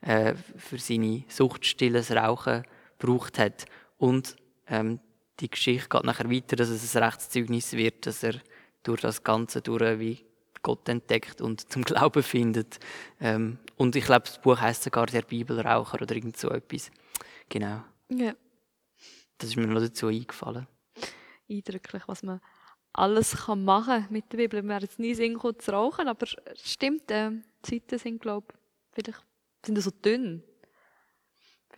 [0.00, 2.64] äh, für seine suchtstilles Rauchen
[3.00, 3.66] gebraucht hat.
[3.98, 4.36] Und
[4.68, 5.00] ähm,
[5.40, 8.34] die Geschichte geht nachher weiter, dass es ein Rechtszeugnis wird, dass er
[8.82, 10.24] durch das Ganze durch wie
[10.62, 12.78] Gott entdeckt und zum Glauben findet.
[13.20, 16.90] Ähm, und ich glaube, das Buch heißt sogar der Bibelraucher oder irgend so etwas.
[17.48, 17.82] Genau.
[18.08, 18.34] Ja.
[19.38, 20.66] Das ist mir noch dazu eingefallen.
[21.48, 22.40] Eindrücklich, was man
[22.92, 24.62] alles kann machen mit der Bibel.
[24.62, 26.36] Wir werden jetzt nie singen zu rauchen, aber es
[26.70, 28.56] stimmt, äh, die Zeiten sind, glaube ich,
[28.92, 29.24] vielleicht
[29.64, 30.42] sind so dünn.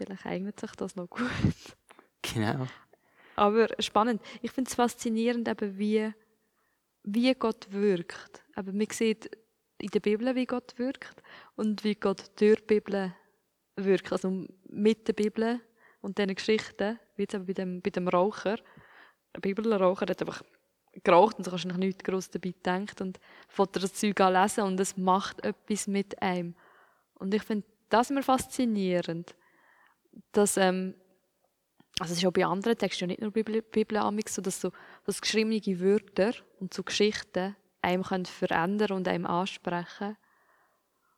[0.04, 1.30] Vielleicht eignet sich das noch gut.
[2.22, 2.66] Genau.
[3.36, 4.22] Aber spannend.
[4.42, 6.12] Ich finde es faszinierend, eben wie,
[7.02, 8.42] wie Gott wirkt.
[8.54, 9.30] Aber man sieht
[9.78, 11.22] in der Bibel, wie Gott wirkt
[11.56, 13.14] und wie Gott durch die Bibel
[13.76, 14.12] wirkt.
[14.12, 15.60] Also mit der Bibel
[16.00, 18.58] und diesen Geschichten, wie jetzt eben bei dem, bei dem Raucher.
[19.34, 20.42] Der Bibelraucher hat einfach
[21.02, 24.78] geraucht und so kannst du nichts groß dabei denkt und fängt das Zeug lesen und
[24.78, 26.54] es macht etwas mit einem.
[27.14, 29.34] Und ich finde das immer faszinierend
[30.32, 30.94] dass, ähm,
[31.98, 34.72] also es ist auch bei anderen Texten, nicht nur Bibel, Bibel so, dass so
[35.04, 40.16] dass geschriebene Wörter und so Geschichten einem können verändern und einem ansprechen.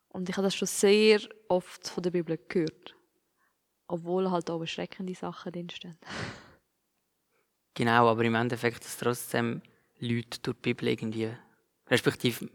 [0.09, 2.95] Und ich habe das schon sehr oft von der Bibel gehört.
[3.87, 5.99] Obwohl halt auch erschreckende Sachen drinstehen.
[7.77, 9.61] Genau, aber im Endeffekt, dass trotzdem
[9.99, 11.31] Leute durch die Bibel irgendwie,
[11.89, 12.47] respektive,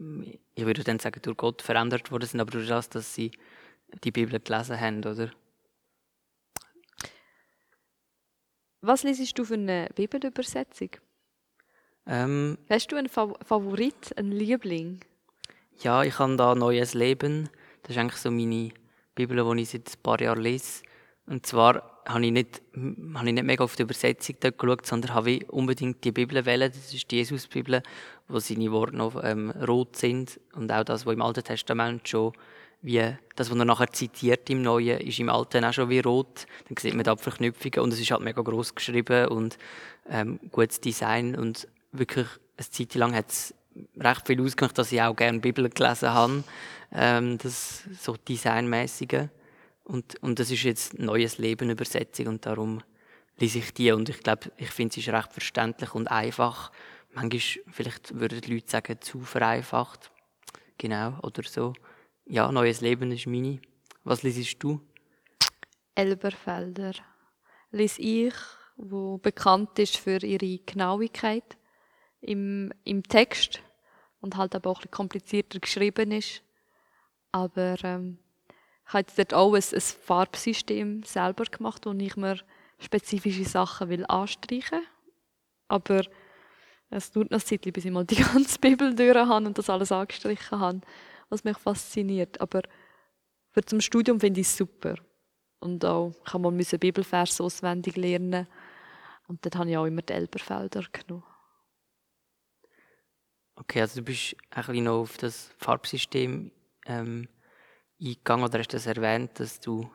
[0.54, 3.30] ich würde dann sagen, durch Gott verändert worden sind, aber durch das, dass sie
[4.02, 5.30] die Bibel gelesen haben, oder?
[8.82, 10.90] Was liest du für eine Bibelübersetzung?
[12.06, 15.00] Ähm, Hast du einen Favorit, einen Liebling?
[15.80, 17.50] Ja, ich habe da Neues Leben.
[17.82, 18.70] Das ist eigentlich so meine
[19.14, 20.82] Bibel, die ich seit ein paar Jahren lese.
[21.26, 25.14] Und zwar habe ich nicht, habe ich nicht mega auf die Übersetzung dort geschaut, sondern
[25.14, 26.72] habe ich unbedingt die Bibel wählen.
[26.72, 27.82] Das ist die Jesus-Bibel,
[28.28, 30.40] wo seine Worte noch ähm, rot sind.
[30.54, 32.32] Und auch das, was im Alten Testament schon
[32.82, 36.46] wie das, was er nachher zitiert im Neuen, ist im Alten auch schon wie rot.
[36.68, 39.58] Dann sieht man da Verknüpfungen und es ist halt mega groß geschrieben und
[40.08, 43.54] ähm, gutes Design und wirklich eine Zeit lang hat es
[43.98, 46.44] recht viel ausgemacht, dass ich auch gerne Bibel gelesen habe,
[46.92, 49.28] ähm, das so designmäßige
[49.84, 52.82] und und das ist jetzt neues Leben Übersetzung und darum
[53.38, 56.72] lese ich die und ich glaube, ich finde sie ist recht verständlich und einfach.
[57.12, 60.10] Manchmal vielleicht würden die Leute sagen zu vereinfacht,
[60.78, 61.72] genau oder so
[62.30, 63.60] ja, neues Leben ist meine.
[64.04, 64.80] Was liest du?
[65.96, 66.92] Elberfelder.
[67.72, 68.34] Lies ich,
[68.76, 71.58] wo bekannt ist für ihre Genauigkeit
[72.20, 73.60] im, im Text
[74.20, 76.42] und halt aber auch ein bisschen komplizierter geschrieben ist.
[77.32, 78.18] Aber ähm,
[78.86, 82.38] ich habe jetzt dort auch ein, ein Farbsystem selber gemacht, wo ich mir
[82.78, 84.82] spezifische Sachen will anstreichen
[85.66, 86.02] Aber
[86.90, 89.68] es dauert noch ein Zeit, bis ich mal die ganze Bibel durch habe und das
[89.68, 90.80] alles angestrichen habe
[91.30, 92.40] was mich fasziniert.
[92.40, 92.62] Aber
[93.52, 94.96] für zum Studium finde ich es super.
[95.60, 98.46] Und auch kann man müssen Bibelvers auswendig lernen.
[99.28, 101.24] Und dort habe ich auch immer die Elberfelder genommen.
[103.54, 106.50] Okay, also du bist ein bisschen noch auf das Farbsystem
[106.86, 107.28] ähm,
[108.00, 109.90] eingegangen oder hast das erwähnt, dass du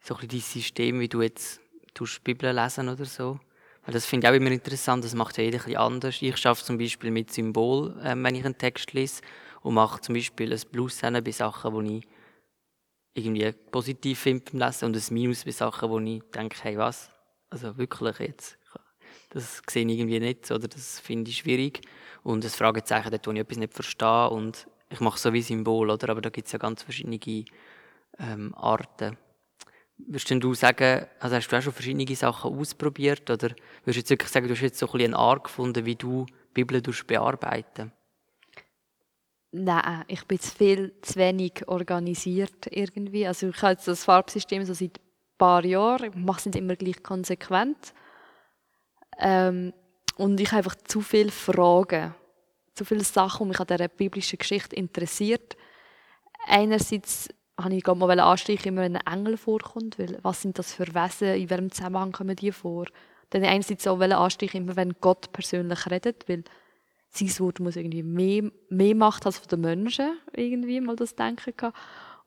[0.00, 1.60] so ein bisschen dein System, wie du jetzt
[1.94, 3.38] tust Bibel lesen oder so.
[3.84, 6.20] Weil das finde ich auch immer interessant, das macht ja jeder ein bisschen anders.
[6.20, 9.22] Ich schaffe zum Beispiel mit Symbol, ähm, wenn ich einen Text lese
[9.66, 12.06] und mache zum Beispiel ein Plus bei Sachen, die ich
[13.14, 17.10] irgendwie positiv finde beim Lesen und ein Minus bei Sachen, wo ich denke, hey was,
[17.50, 18.58] also wirklich jetzt,
[19.30, 21.80] das sehe ich irgendwie nicht oder das finde ich schwierig
[22.22, 25.90] und ein Fragezeichen dort, wo ich etwas nicht verstehe und ich mache so wie Symbol,
[25.90, 26.10] oder?
[26.10, 27.18] aber da gibt es ja ganz verschiedene
[28.20, 29.18] ähm, Arten.
[29.98, 34.10] Würdest du sagen, also hast du auch schon verschiedene Sachen ausprobiert oder würdest du jetzt
[34.10, 36.80] wirklich sagen, du hast jetzt so ein bisschen eine Art gefunden, wie du die Bibel
[36.80, 37.90] bearbeiten
[39.58, 43.26] Nein, ich bin zu viel zu wenig organisiert irgendwie.
[43.26, 46.76] Also ich habe das Farbsystem so seit ein paar Jahren, ich mache es nicht immer
[46.76, 47.94] gleich konsequent.
[49.18, 49.72] Ähm,
[50.16, 52.14] und ich habe einfach zu viele Fragen,
[52.74, 55.56] zu viele Sachen, die mich an dieser biblischen Geschichte interessiert.
[56.46, 60.86] Einerseits habe ich gerade mal anstreichen, immer ein Engel vorkommt, weil was sind das für
[60.94, 62.84] Wesen, in welchem Zusammenhang kommen die vor?
[63.30, 66.44] Dann einerseits auch anstreichen, immer wenn Gott persönlich redet, weil
[67.10, 71.54] sein Wort muss irgendwie mehr, mehr Macht als von den Menschen, irgendwie mal das Denken
[71.56, 71.76] gehabt.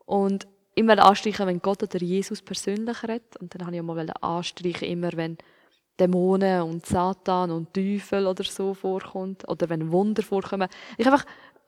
[0.06, 3.38] Und immer anstreichen, wenn Gott oder Jesus persönlich redet.
[3.38, 5.38] Und dann habe ich auch mal anstreichen, immer wenn
[6.00, 9.48] Dämonen und Satan und Teufel oder so vorkommt.
[9.48, 10.70] Oder wenn Wunder vorkommen.
[10.98, 11.26] Ich einfach,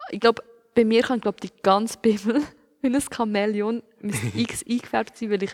[0.09, 0.43] ich glaube,
[0.73, 2.41] bei mir kann, glaube die ganze Bibel
[2.81, 3.83] wie ein Chamäleon
[4.35, 5.53] X eingefärbt sein, weil ich,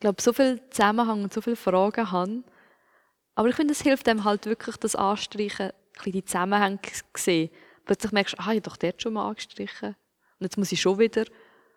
[0.00, 2.42] glaube, so viel Zusammenhang und so viele Fragen habe.
[3.34, 6.78] Aber ich finde, es hilft einem halt wirklich, das Anstreichen bisschen die Zusammenhänge
[7.12, 7.50] gesehen.
[7.84, 9.96] Plötzlich merkst du, ah, ich habe doch dort schon mal angestrichen.
[10.38, 11.24] Und jetzt muss ich schon wieder.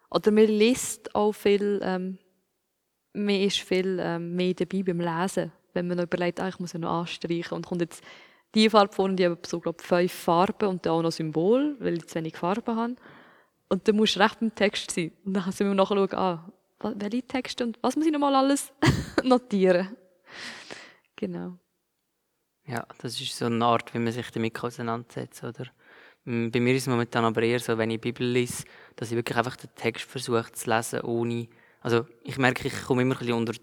[0.10, 2.18] Oder man liest auch viel, ähm,
[3.14, 5.52] man ist viel ähm, mehr dabei beim Lesen.
[5.74, 7.56] Wenn man noch überlegt, ah, ich muss ja noch anstreichen.
[7.56, 8.04] Und kommt jetzt
[8.54, 11.78] die Farbe vor und die haben so, glaube fünf Farben und dann auch noch Symbol,
[11.80, 12.96] weil ich zu wenig Farben habe.
[13.70, 15.14] Und dann musst du recht beim Text sein.
[15.24, 18.74] Und dann kannst du nachschauen, ah, welche Texte und was muss ich nochmal alles
[19.24, 19.96] notieren.
[21.16, 21.58] Genau.
[22.66, 25.66] Ja, das ist so eine Art, wie man sich damit auseinandersetzt, oder?
[26.26, 29.18] Mm, bei mir ist es momentan aber eher so, wenn ich Bibel lese, dass ich
[29.18, 31.48] wirklich einfach den Text versuche zu lesen, ohne...
[31.82, 33.54] Also ich merke, ich komme immer ein bisschen unter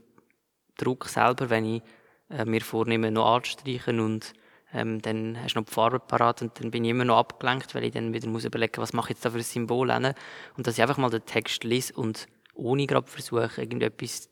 [0.77, 1.83] Druck selber, wenn ich
[2.31, 4.33] äh, mir vornehme, noch anzustreichen und
[4.73, 7.75] ähm, dann hast du noch die Farbe parat und dann bin ich immer noch abgelenkt,
[7.75, 10.13] weil ich dann wieder muss überlegen, was mache ich jetzt da für ein Symbol hin?
[10.57, 14.29] und dass ich einfach mal den Text lese und ohne gerade versuche, irgendetwas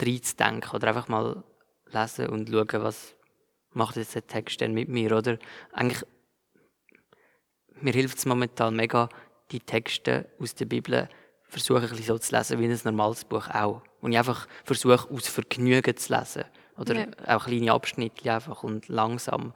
[0.00, 1.44] reinzudenken oder einfach mal
[1.92, 3.15] lesen und schauen, was,
[3.76, 5.38] macht jetzt der Text denn mit mir, oder?
[5.72, 6.02] Eigentlich,
[7.80, 9.08] mir hilft es momentan mega,
[9.52, 11.08] die Texte aus der Bibel
[11.48, 13.82] versuche ein bisschen so zu lesen wie ein normales Buch auch.
[14.00, 16.44] Und ich einfach versuche, aus Vergnügen zu lesen.
[16.76, 17.06] Oder ja.
[17.26, 19.52] auch kleine Abschnitte einfach und langsam.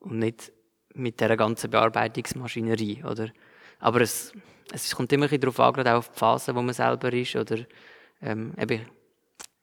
[0.00, 0.52] Und nicht
[0.94, 3.28] mit dieser ganzen Bearbeitungsmaschinerie, oder?
[3.78, 4.32] Aber es,
[4.72, 7.36] es kommt immer ein darauf an, gerade auch auf die Phase, wo man selber ist,
[7.36, 7.58] oder
[8.20, 8.86] ähm, eben,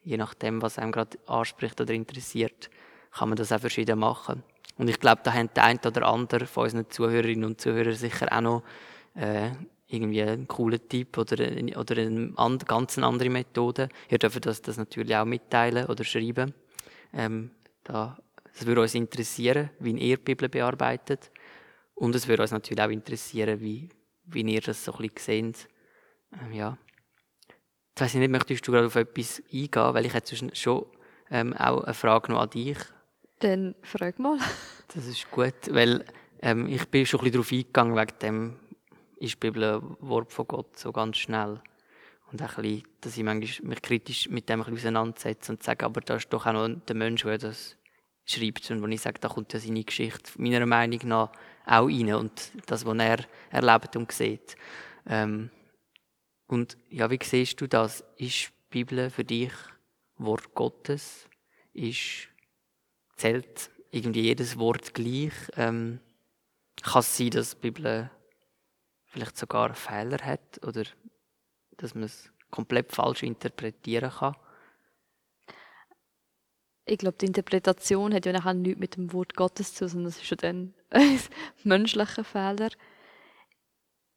[0.04, 2.70] je nachdem, was einem gerade anspricht oder interessiert
[3.18, 4.44] kann man das auch verschieden machen.
[4.78, 8.28] Und ich glaube, da haben der eine oder andere von unseren Zuhörerinnen und Zuhörern sicher
[8.32, 8.64] auch noch
[9.16, 9.52] äh,
[9.88, 11.36] irgendwie einen coolen Tipp oder,
[11.78, 13.90] oder eine and, ganz andere Methode.
[14.10, 16.54] Ihr dürft das, das natürlich auch mitteilen oder schreiben.
[17.14, 17.52] Ähm,
[17.84, 18.18] da,
[18.54, 21.32] das würde uns interessieren, wie ihr die Bibel bearbeitet.
[21.96, 23.90] Und es würde uns natürlich auch interessieren, wie,
[24.26, 25.68] wie ihr das so ein bisschen seht.
[26.34, 26.78] Ähm, ja.
[27.90, 30.86] Jetzt weiss ich nicht, möchtest du gerade auf etwas eingehen, weil ich hätte schon
[31.32, 32.78] ähm, auch eine Frage noch an dich.
[33.40, 34.40] Dann frag mal.
[34.94, 36.06] Das ist gut, weil
[36.42, 38.60] ähm, ich bin schon ein bisschen darauf eingegangen, wegen dem
[39.20, 41.62] ist die Bibel ein Wort von Gott so ganz schnell.
[42.32, 45.64] Und auch ein bisschen, dass ich manchmal mich kritisch mit dem ein bisschen auseinandersetze und
[45.64, 47.78] sage, aber da ist doch auch noch der Mensch, der das
[48.26, 48.70] schreibt.
[48.72, 51.32] Und wenn ich sage, da kommt ja seine Geschichte meiner Meinung nach
[51.66, 53.20] auch rein und das, was er
[53.50, 54.56] erlebt und sieht.
[55.08, 55.50] Ähm,
[56.48, 58.04] und ja, wie siehst du das?
[58.18, 59.52] Ist die Bibel für dich
[60.18, 61.30] Wort Gottes?
[61.74, 62.30] Ist
[63.18, 65.34] zählt irgendwie jedes Wort gleich.
[65.56, 66.00] Ähm,
[66.82, 68.10] kann es sein, dass die Bibel
[69.06, 70.84] vielleicht sogar Fehler hat oder
[71.78, 74.36] dass man es komplett falsch interpretieren kann?
[76.86, 80.18] Ich glaube, die Interpretation hat ja nachher nichts mit dem Wort Gottes zu sondern es
[80.18, 81.20] ist schon ein
[81.64, 82.70] menschlicher Fehler.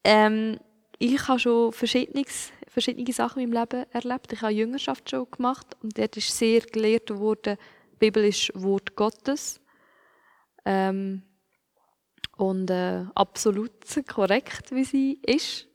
[0.03, 0.59] Ähm,
[0.97, 4.31] ich habe schon verschiedenes, verschiedene Sachen in meinem Leben erlebt.
[4.31, 7.57] Ich habe Jüngerschaft schon gemacht und dort ist sehr gelehrt worden,
[8.01, 9.61] Bibel ist Wort Gottes.
[10.65, 11.21] Ähm,
[12.35, 13.71] und äh, absolut
[14.07, 15.67] korrekt, wie sie ist.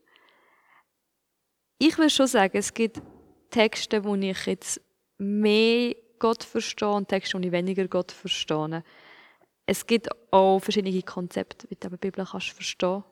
[1.79, 3.01] Ich würde schon sagen, es gibt
[3.49, 4.81] Texte, wo ich jetzt
[5.17, 8.83] mehr Gott verstehe und Texte, wo ich weniger Gott verstehe.
[9.65, 13.03] es gibt auch verschiedene Konzepte, wie du die Bibel kannst verstehen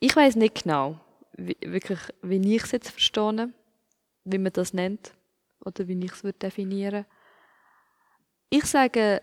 [0.00, 0.98] Ich weiß nicht genau,
[1.34, 3.52] wie, wirklich, wie ich es jetzt verstehe,
[4.24, 5.14] wie man das nennt
[5.64, 7.17] oder wie ich es definieren würde.
[8.50, 9.20] Ich sage,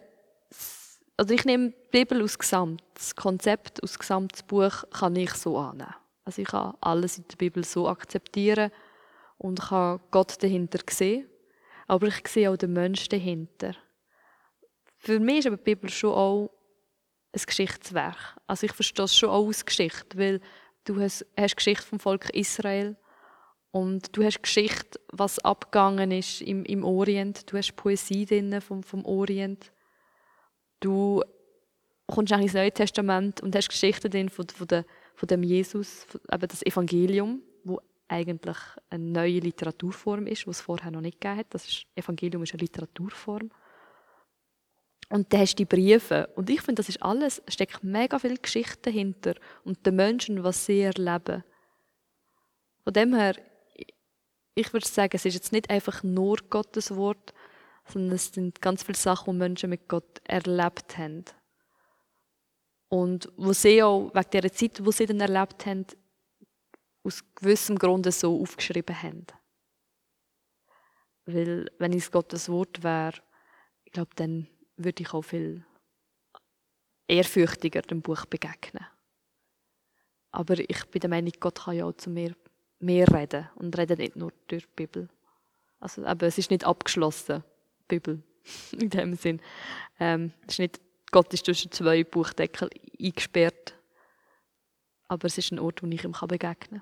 [1.18, 5.58] also ich nehme die Bibel aus Gesamt, das Konzept aus gesamtes Buch kann ich so
[5.58, 5.96] annehmen.
[6.24, 8.70] Also ich kann alles in der Bibel so akzeptieren
[9.40, 11.28] und kann Gott dahinter sehen,
[11.88, 13.76] aber ich sehe auch den Menschen dahinter.
[14.98, 16.52] Für mich ist aber die Bibel schon auch
[17.34, 18.38] ein Geschichtswerk.
[18.46, 20.40] Also ich verstehe es schon auch als Geschichte, weil
[20.84, 22.96] du hast, hast Geschichte vom Volk Israel
[23.76, 27.52] und du hast Geschichte, was abgegangen ist im, im Orient.
[27.52, 29.70] Du hast Poesie drin vom, vom Orient.
[30.80, 31.22] Du
[32.08, 36.06] kommst eigentlich ins Neue Testament und hast Geschichten drin von, von, der, von dem Jesus,
[36.06, 38.56] von, eben das Evangelium, wo eigentlich
[38.90, 41.48] eine neue Literaturform ist, die es vorher noch nicht gegeben hat.
[41.50, 43.52] Das ist, Evangelium ist eine Literaturform.
[45.10, 46.30] Und dann hast du die Briefe.
[46.38, 49.34] Und ich finde, das ist alles, steckt mega viel Geschichte dahinter.
[49.66, 51.44] Und den Menschen, was sie erleben.
[52.86, 53.36] Von dem her,
[54.56, 57.34] ich würde sagen, es ist jetzt nicht einfach nur Gottes Wort,
[57.88, 61.26] sondern es sind ganz viele Sachen, die Menschen mit Gott erlebt haben.
[62.88, 65.86] Und wo sie auch, wegen dieser Zeit, wo sie dann erlebt haben,
[67.04, 69.28] aus gewissem Grunde so aufgeschrieben haben.
[71.26, 73.22] Weil, wenn es Gottes Wort wäre,
[73.84, 75.66] ich glaube, dann würde ich auch viel
[77.08, 78.86] ehrfürchtiger dem Buch begegnen.
[80.32, 82.36] Aber ich bin der Meinung, Gott kann ja auch zu mir
[82.86, 85.10] mehr reden und redet nicht nur durch die Bibel.
[85.80, 87.44] Also, aber es ist nicht abgeschlossen,
[87.82, 88.24] die Bibel,
[88.72, 89.42] in dem Sinn.
[90.00, 92.70] Ähm, es ist nicht, Gott ist zwischen zwei Buchdeckel
[93.00, 93.76] eingesperrt,
[95.08, 96.82] aber es ist ein Ort, wo ich ihm begegnen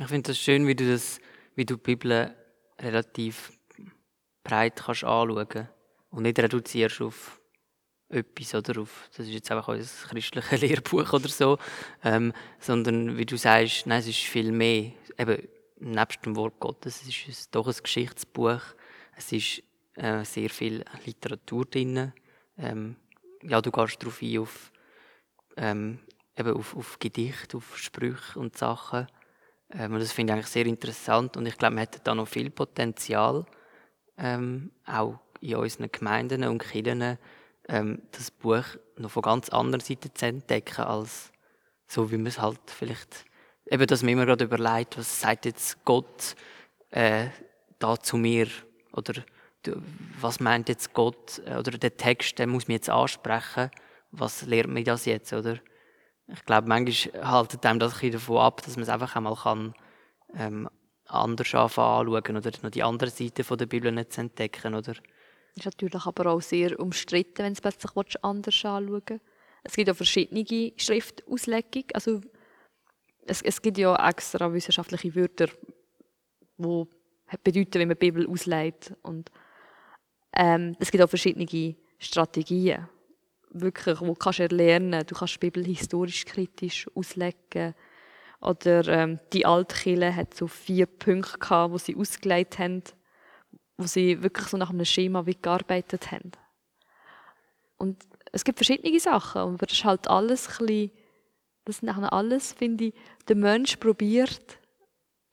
[0.00, 1.20] Ich finde das schön, wie du das,
[1.54, 2.34] wie du die Bibel
[2.80, 3.52] relativ
[4.42, 5.68] breit kannst anschauen
[6.10, 7.41] und nicht reduzierst auf
[8.12, 8.80] etwas oder?
[8.80, 11.58] Auf, das ist jetzt einfach unser christliches Lehrbuch oder so,
[12.04, 15.48] ähm, sondern wie du sagst, nein, es ist viel mehr, eben
[15.80, 18.60] nebst dem Wort Gottes, es ist doch ein Geschichtsbuch,
[19.16, 19.62] es ist
[19.94, 22.12] äh, sehr viel Literatur drin,
[22.58, 22.96] ähm,
[23.42, 24.72] ja, du gehst darauf ein, auf,
[25.56, 25.98] ähm,
[26.36, 29.06] eben auf, auf Gedichte, auf Sprüche und Sachen,
[29.74, 31.36] ähm, das finde ich eigentlich sehr interessant.
[31.36, 33.46] Und ich glaube, man hätte da noch viel Potenzial,
[34.18, 37.18] ähm, auch in unseren Gemeinden und Kirchen,
[37.68, 38.64] ähm, das Buch
[38.96, 41.32] noch von ganz anderen Seiten zu entdecken, als
[41.86, 43.24] so wie man es halt vielleicht,
[43.66, 46.36] eben, dass man immer gerade überlegt, was sagt jetzt Gott
[46.90, 47.28] äh,
[47.78, 48.48] da zu mir
[48.92, 49.22] oder
[50.20, 53.70] was meint jetzt Gott äh, oder der Text, der muss mich jetzt ansprechen,
[54.10, 55.58] was lehrt mir das jetzt, oder?
[56.28, 59.36] Ich glaube, manchmal haltet einem das ein bisschen davon ab, dass man es einfach einmal
[59.36, 59.74] kann,
[60.34, 60.68] ähm,
[61.06, 64.94] anders anschauen oder noch die andere Seite von der Bibel nicht zu entdecken, oder?
[65.54, 69.22] Ist natürlich aber auch sehr umstritten, wenn du es plötzlich anders anschauen willst.
[69.64, 71.88] Es gibt ja verschiedene Schriftauslegungen.
[71.94, 72.20] Also,
[73.26, 75.48] es, es gibt ja extra wissenschaftliche Wörter,
[76.58, 76.84] die
[77.44, 78.94] bedeuten, wie man die Bibel auslegt.
[79.02, 79.30] Und
[80.32, 82.88] ähm, es gibt auch verschiedene Strategien,
[83.50, 85.06] wirklich, wo kannst du lernen.
[85.06, 87.74] Du kannst die Bibel historisch kritisch auslegen.
[88.40, 92.82] Oder ähm, die Altkirche hat so vier Punkte wo sie ausgelegt haben
[93.76, 96.32] wo sie wirklich so nach einem Schema wie gearbeitet haben.
[97.78, 100.90] Und es gibt verschiedene Sachen, aber das ist halt alles ein bisschen,
[101.64, 102.94] das sind alles, finde ich,
[103.28, 104.58] der Mensch probiert,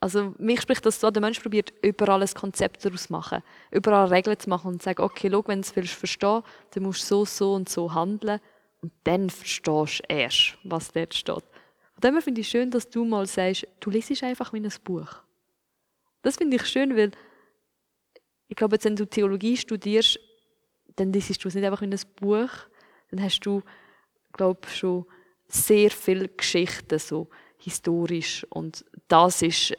[0.01, 4.07] also mich spricht das so, der Mensch probiert überall ein Konzept daraus zu machen, überall
[4.07, 7.05] Regeln zu machen und zu sagen, okay, schau, wenn du es verstehen, dann musst du
[7.05, 8.39] so, so und so handeln
[8.81, 11.43] und dann verstehst du erst, was dort steht.
[11.95, 15.15] Und dann finde ich schön, dass du mal sagst, du liest einfach wie ein Buch.
[16.21, 17.11] Das finde ich schön, weil
[18.49, 20.19] ich glaube, wenn du Theologie studierst,
[20.95, 22.49] dann liest du es nicht einfach in ein Buch,
[23.09, 23.61] dann hast du,
[24.33, 25.05] glaube ich, schon
[25.47, 28.45] sehr viele Geschichten, so historisch.
[28.49, 29.75] Und das ist, äh,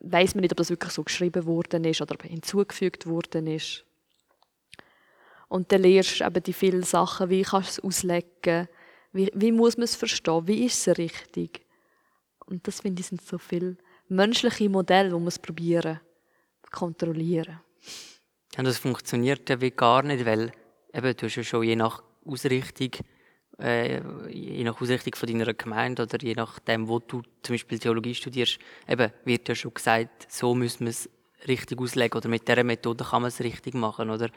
[0.00, 3.84] weiß man nicht, ob das wirklich so geschrieben worden ist oder hinzugefügt worden ist.
[5.48, 8.68] Und dann lernst du eben die vielen Sachen, wie kannst du es auslegen,
[9.12, 11.66] wie, wie muss man es verstehen, wie ist es richtig.
[12.46, 13.76] Und das finde ich sind so viele
[14.08, 16.00] menschliche Modelle, die man es probieren
[16.70, 17.60] kontrollieren.
[18.56, 20.52] Ja, das funktioniert ja wie gar nicht, weil
[20.92, 22.90] eben, du hast ja schon je nach Ausrichtung,
[23.60, 28.14] äh, je nach Ausrichtung von deiner Gemeinde oder je nachdem, wo du zum Beispiel Theologie
[28.14, 31.08] studierst, eben, wird ja schon gesagt, so müssen wir es
[31.46, 34.30] richtig auslegen oder mit dieser Methode kann man es richtig machen, oder?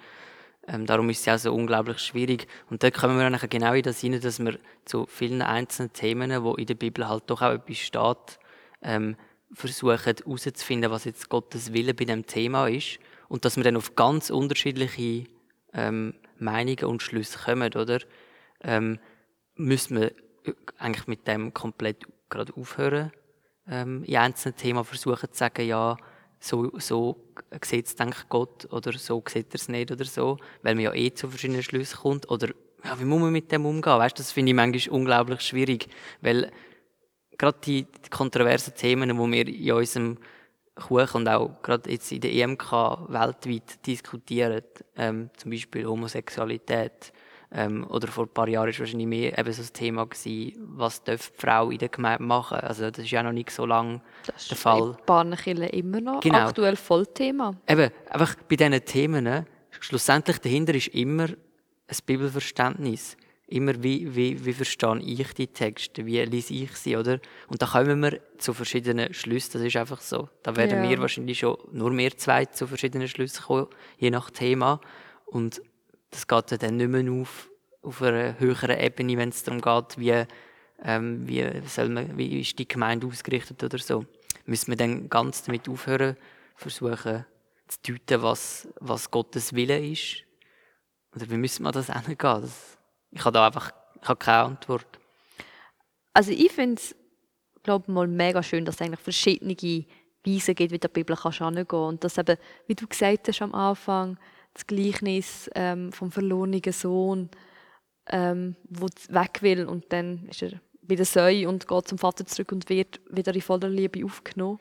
[0.67, 2.47] Ähm, darum ist es ja so unglaublich schwierig.
[2.69, 6.43] Und da kommen wir dann genau in das hinein, dass wir zu vielen einzelnen Themen,
[6.43, 8.39] wo in der Bibel halt doch auch etwas steht,
[8.83, 9.17] ähm,
[9.51, 13.95] versuchen herauszufinden, was jetzt Gottes Wille bei dem Thema ist und dass wir dann auf
[13.95, 15.29] ganz unterschiedliche
[15.73, 17.99] ähm, Meinungen und Schlüsse kommen, oder?
[18.61, 18.99] Ähm,
[19.55, 20.11] müssen wir
[20.77, 23.11] eigentlich mit dem komplett gerade aufhören,
[23.67, 25.97] ähm, in einzelnen Themen versuchen zu sagen, ja,
[26.39, 30.75] so, so sieht es denke Gott oder so sieht er es nicht oder so, weil
[30.75, 32.49] man ja eh zu verschiedenen Schlüssen kommt oder
[32.83, 33.97] ja, wie muss man mit dem umgehen?
[33.97, 35.87] Weißt, das finde ich manchmal unglaublich schwierig,
[36.19, 36.51] weil
[37.37, 40.17] gerade die, die kontroversen Themen, die wir in unserem
[40.75, 42.71] Kuchen und auch gerade jetzt in der EMK
[43.09, 44.63] weltweit diskutieren,
[44.97, 47.13] ähm, zum Beispiel Homosexualität,
[47.51, 51.03] ähm, oder vor ein paar Jahren war wahrscheinlich mehr eben so das Thema, gewesen, was
[51.03, 52.57] darf die Frau in der Gemeinde machen.
[52.57, 54.79] Also das ist ja noch nicht so lange Das der ist Fall.
[54.79, 56.39] in Barnenkirchen immer noch Genau.
[56.47, 57.53] aktuell Vollthema.
[57.67, 59.45] Eben, einfach bei diesen Themen,
[59.79, 63.17] schlussendlich dahinter ist immer ein Bibelverständnis.
[63.53, 67.19] Immer, wie, wie, wie verstehe ich die Texte, wie lese ich sie, oder?
[67.47, 70.27] Und da kommen wir zu verschiedenen Schlüssen, das ist einfach so.
[70.41, 70.89] Da werden Ja.
[70.89, 73.67] wir wahrscheinlich schon, nur wir zwei, zu verschiedenen Schlüssen kommen,
[73.99, 74.81] je nach Thema.
[75.27, 75.61] Und
[76.09, 77.49] das geht dann nicht mehr auf,
[77.83, 80.25] auf einer höheren Ebene, wenn es darum geht, wie,
[80.83, 84.05] ähm, wie, soll man, wie ist die Gemeinde ausgerichtet oder so.
[84.45, 86.17] Müssen wir dann ganz damit aufhören,
[86.55, 87.25] versuchen
[87.67, 90.23] zu deuten, was, was Gottes Wille ist?
[91.15, 92.17] Oder wie müssen wir das angehen?
[92.17, 92.79] Das,
[93.13, 93.71] ich habe da einfach
[94.03, 94.99] ich habe keine Antwort.
[96.13, 96.95] Also ich finde es,
[97.63, 99.55] glaube mal mega schön, dass es eigentlich verschiedene
[100.25, 102.37] Weisen gibt, wie der Bibel kannst hingehen Und dass eben,
[102.67, 104.17] wie du gesagt hast am Anfang,
[104.53, 107.29] das Gleichnis ähm, vom verlorenen Sohn,
[108.07, 112.25] ähm, wo weg will und dann ist er bei der Säue und geht zum Vater
[112.25, 114.59] zurück und wird wieder in voller Liebe aufgenommen.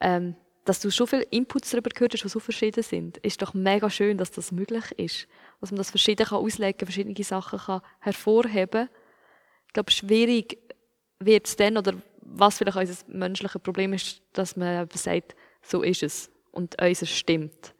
[0.00, 3.52] Ähm, dass du schon viele Inputs darüber gehört hast, die so verschieden sind, ist doch
[3.52, 5.28] mega schön, dass das möglich ist.
[5.60, 8.88] Dass man das verschieden kann auslegen kann, verschiedene Sachen kann hervorheben
[9.66, 10.58] Ich glaube, schwierig
[11.18, 16.02] wird es dann, oder was vielleicht unser menschliches Problem ist, dass man sagt, so ist
[16.02, 17.74] es und unser stimmt.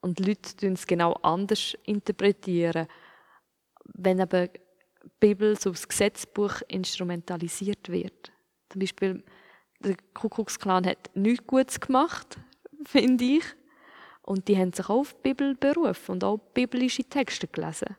[0.00, 2.86] Und Leute tun es genau anders interpretieren.
[3.84, 8.32] Wenn eben die Bibel so das Gesetzbuch instrumentalisiert wird.
[8.70, 9.22] Zum Beispiel,
[9.80, 12.38] der Kuckucksklan hat nichts Gutes gemacht,
[12.84, 13.44] finde ich.
[14.22, 17.96] Und die haben sich auch auf die Bibel berufen und auch biblische Texte gelesen.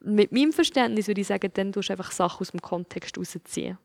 [0.00, 3.78] Mit meinem Verständnis würde ich sagen, dann tust du einfach Sachen aus dem Kontext rausziehen.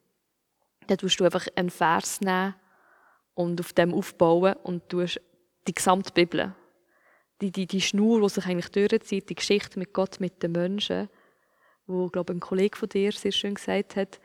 [0.88, 2.56] Dann tust du einfach einen Vers nehmen
[3.36, 5.22] und auf dem aufbauen und tust
[5.68, 6.56] die gesamte Bibel,
[7.42, 11.10] die, die, die Schnur, die sich eigentlich durchzieht, die Geschichte mit Gott, mit den Menschen,
[11.86, 14.20] wo, glaube ich, ein Kollege von dir sehr schön gesagt hat,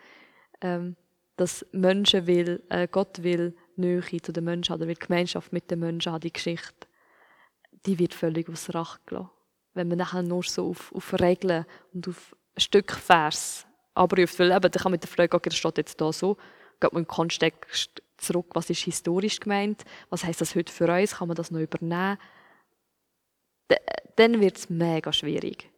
[0.62, 0.96] ähm,
[1.42, 5.80] dass Menschen will, äh, Gott will Nähe zu den Menschen oder will Gemeinschaft mit den
[5.80, 6.86] Menschen haben, die Geschichte,
[7.84, 9.30] die wird völlig aus Racht gelassen.
[9.74, 14.52] Wenn man nachher nur so auf, auf Regeln und auf ein Stück Vers abruft, weil
[14.52, 16.36] eben, dann kann man mit der Frage, okay, das steht jetzt da so,
[16.78, 21.16] geht man im Kontext zurück, was ist historisch gemeint, was heißt das heute für uns,
[21.16, 22.18] kann man das noch übernehmen,
[23.68, 23.76] D
[24.14, 25.68] dann wird es mega schwierig.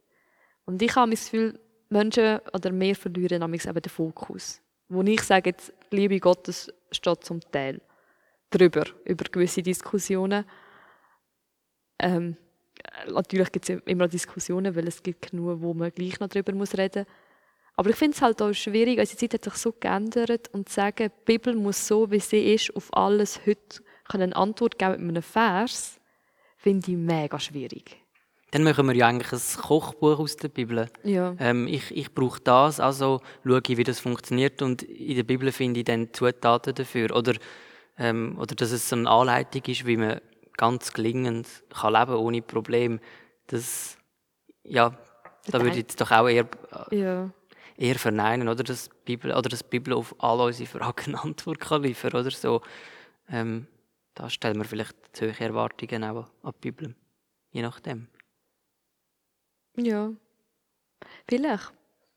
[0.67, 1.59] Und ich habe das Gefühl,
[1.89, 4.61] Menschen oder mehr verlieren eben den Fokus.
[4.89, 7.81] Wo ich sage, jetzt, die Liebe Gottes steht zum Teil
[8.51, 10.45] drüber, über gewisse Diskussionen.
[11.99, 12.37] Ähm,
[13.09, 16.77] natürlich gibt es immer Diskussionen, weil es gibt genug, wo man gleich noch drüber muss
[16.77, 17.07] reden
[17.77, 20.75] Aber ich finde es halt auch schwierig, unsere Zeit hat sich so geändert und zu
[20.75, 25.17] sagen, die Bibel muss so, wie sie ist, auf alles heute eine Antwort geben mit
[25.17, 25.99] einem Vers,
[26.57, 28.04] finde ich mega schwierig.
[28.55, 30.89] Dann machen wir ja eigentlich ein Kochbuch aus der Bibel.
[31.03, 31.35] Ja.
[31.41, 35.51] Ähm, ich ich brauche das, also schaue ich, wie das funktioniert und in der Bibel
[35.51, 37.17] finde ich dann Zutaten dafür.
[37.17, 37.33] Oder,
[37.99, 40.21] ähm, oder dass es so eine Anleitung ist, wie man
[40.57, 43.01] ganz gelingend kann leben ohne Problem.
[43.49, 43.99] Das,
[44.63, 44.97] ja,
[45.49, 46.47] da würde ich jetzt doch auch eher,
[46.93, 47.31] Ja.
[47.77, 48.63] eher verneinen, oder?
[48.63, 52.31] Dass die Bibel, oder dass die Bibel auf all unsere Fragen Antwort kann liefern oder
[52.31, 52.61] so.
[53.29, 53.67] Ähm,
[54.15, 56.95] da stellen wir vielleicht zu hohe Erwartungen auch an die Bibel.
[57.51, 58.07] Je nachdem.
[59.77, 60.13] Ja.
[61.29, 61.73] Vielleicht.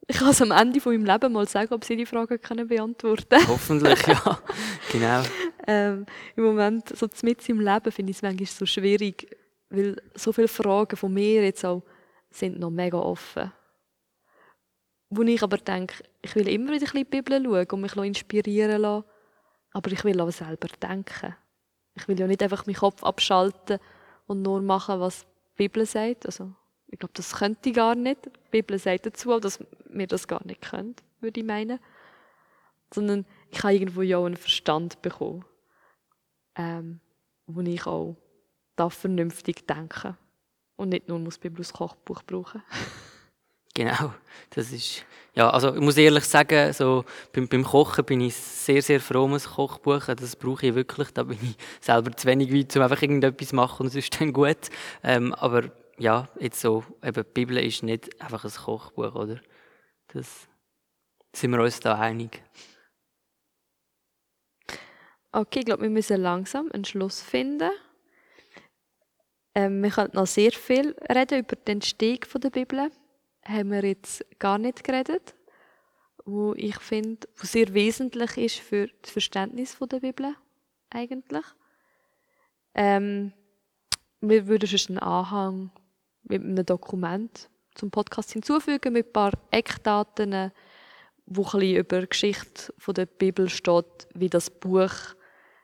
[0.09, 2.67] Ich kann es am Ende von meinem Leben mal sagen, ob sie die Frage können
[2.67, 3.47] beantworten können.
[3.47, 4.39] Hoffentlich, ja.
[4.91, 5.21] Genau.
[5.67, 6.05] ähm,
[6.37, 9.35] Im Moment, so mit im Leben, finde ich es manchmal so schwierig,
[9.69, 11.83] weil so viele Fragen von mir jetzt auch
[12.29, 13.51] sind noch mega offen.
[15.09, 17.95] Wo ich aber denke, ich will immer wieder ein bisschen die Bibel schauen und mich
[17.95, 19.05] inspirieren lassen,
[19.73, 21.35] aber ich will auch selber denken.
[21.95, 23.79] Ich will ja nicht einfach meinen Kopf abschalten
[24.27, 26.25] und nur machen, was die Bibel sagt.
[26.25, 26.53] Also,
[26.87, 28.25] ich glaube, das könnte ich gar nicht.
[28.25, 29.59] Die Bibel sagt dazu, dass
[29.89, 31.79] wir das gar nicht können, würde ich meinen.
[32.93, 35.43] Sondern ich habe irgendwo ja einen Verstand bekommen,
[36.55, 37.01] ähm,
[37.45, 38.15] wo ich auch
[38.75, 40.17] darf vernünftig denken
[40.77, 42.63] und nicht nur muss die Bibel als Kochbuch brauchen.
[43.73, 44.11] Genau,
[44.49, 48.81] das ist, ja, also ich muss ehrlich sagen, so beim, beim Kochen bin ich sehr,
[48.81, 52.51] sehr froh um ein Kochbuch, das brauche ich wirklich, da bin ich selber zu wenig
[52.51, 54.71] weit, um einfach irgendetwas zu machen und es ist dann gut,
[55.03, 55.65] ähm, aber
[55.97, 59.41] ja, jetzt so, eben, die Bibel ist nicht einfach ein Kochbuch, oder?
[60.07, 60.47] Das
[61.33, 62.41] sind wir uns da einig.
[65.31, 67.71] Okay, ich glaube, wir müssen langsam einen Schluss finden.
[69.53, 72.91] Ähm, wir könnten noch sehr viel reden über den Steg der Bibel.
[73.43, 75.35] Haben wir jetzt gar nicht geredet,
[76.25, 80.35] wo ich finde, wo sehr wesentlich ist für das Verständnis der Bibel
[80.89, 81.45] eigentlich.
[82.73, 83.33] Ähm,
[84.21, 85.71] wir würden schon einen Anhang
[86.29, 90.51] mit einem Dokument zum Podcast hinzufügen mit ein paar Eckdaten,
[91.25, 94.91] wo ein über die Geschichte der Bibel steht, wie das Buch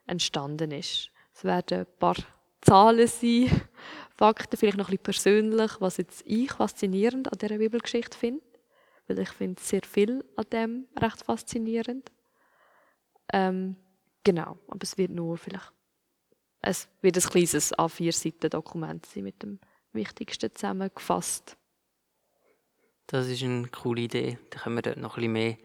[0.06, 1.10] entstanden ist.
[1.34, 2.16] Es werden ein paar
[2.62, 3.50] Zahlen sein,
[4.16, 8.44] Fakten, vielleicht noch ein bisschen persönlich, was jetzt ich faszinierend an dieser Bibelgeschichte finde.
[9.08, 12.12] Weil ich finde sehr viel an dem recht faszinierend.
[13.34, 13.76] Ähm,
[14.24, 15.74] genau, aber es wird nur vielleicht,
[16.62, 19.60] es wird ein kleines A4-Seiten-Dokument sein mit dem
[19.94, 21.58] Wichtigsten zusammengefasst.
[23.08, 24.40] Das ist eine coole Idee.
[24.50, 25.58] Da können wir dort noch ein bisschen mehr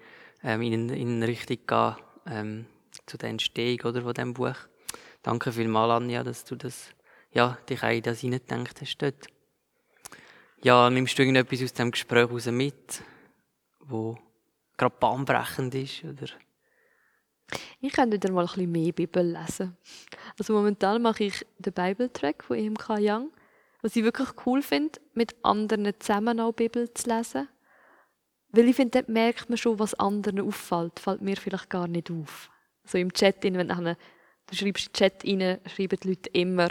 [0.43, 2.67] ähm, in, in eine Richtung gehen, ähm,
[3.07, 4.57] zu der Entstehung oder, von diesem Buch.
[5.23, 6.91] Danke vielmals, Anja, dass du das,
[7.33, 9.27] ja, dich auch in das hineingedacht hast dort.
[10.63, 13.03] Ja, nimmst du irgendetwas aus diesem Gespräch heraus mit,
[13.81, 14.19] wo
[14.77, 16.29] gerade bahnbrechend ist, oder?
[17.81, 19.77] Ich könnte wieder mal ein bisschen mehr Bibel lesen.
[20.39, 23.31] Also momentan mache ich den Bible-Track von EMK Young,
[23.83, 27.49] was ich wirklich cool finde, mit anderen zusammen auch Bibel zu lesen.
[28.51, 32.11] Weil ich finde, dort merkt man schon, was anderen auffällt, fällt mir vielleicht gar nicht
[32.11, 32.51] auf.
[32.85, 33.97] So im Chat, wenn du,
[34.47, 36.69] du schreibst in den Chat rein, schreiben die Leute immer,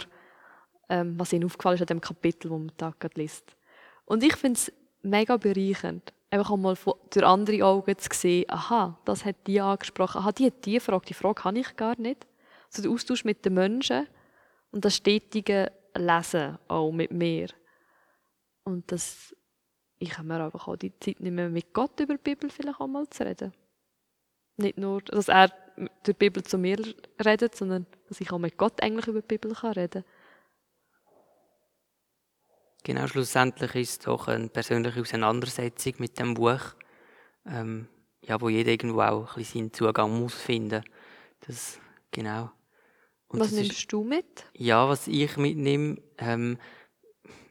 [0.88, 3.56] ähm, was ihnen aufgefallen ist an dem Kapitel, das man da gerade liest.
[4.04, 6.76] Und ich finde es mega bereichernd, einfach einmal
[7.10, 11.06] durch andere Augen zu sehen, aha, das hat die angesprochen, aha, die hat die Frage,
[11.06, 12.26] die Frage habe ich gar nicht.
[12.70, 14.08] So der Austausch mit den Menschen
[14.72, 17.48] und das stetige Lesen auch mit mir.
[18.64, 19.34] Und das,
[19.98, 22.80] ich habe mir einfach auch die Zeit nicht mehr mit Gott über die Bibel vielleicht
[22.80, 23.52] auch mal zu reden.
[24.56, 26.78] Nicht nur, dass er durch die Bibel zu mir
[27.24, 30.12] redet, sondern dass ich auch mit Gott eigentlich über die Bibel kann reden kann.
[32.84, 36.60] Genau, schlussendlich ist es doch eine persönliche Auseinandersetzung mit dem Buch,
[37.44, 37.86] ähm,
[38.22, 40.82] ja, wo jeder irgendwo auch ein seinen Zugang muss finden.
[41.46, 41.78] Das,
[42.10, 42.50] genau.
[43.28, 44.46] Und was nimmst ist, du mit?
[44.54, 46.58] Ja, was ich mitnehme, ähm,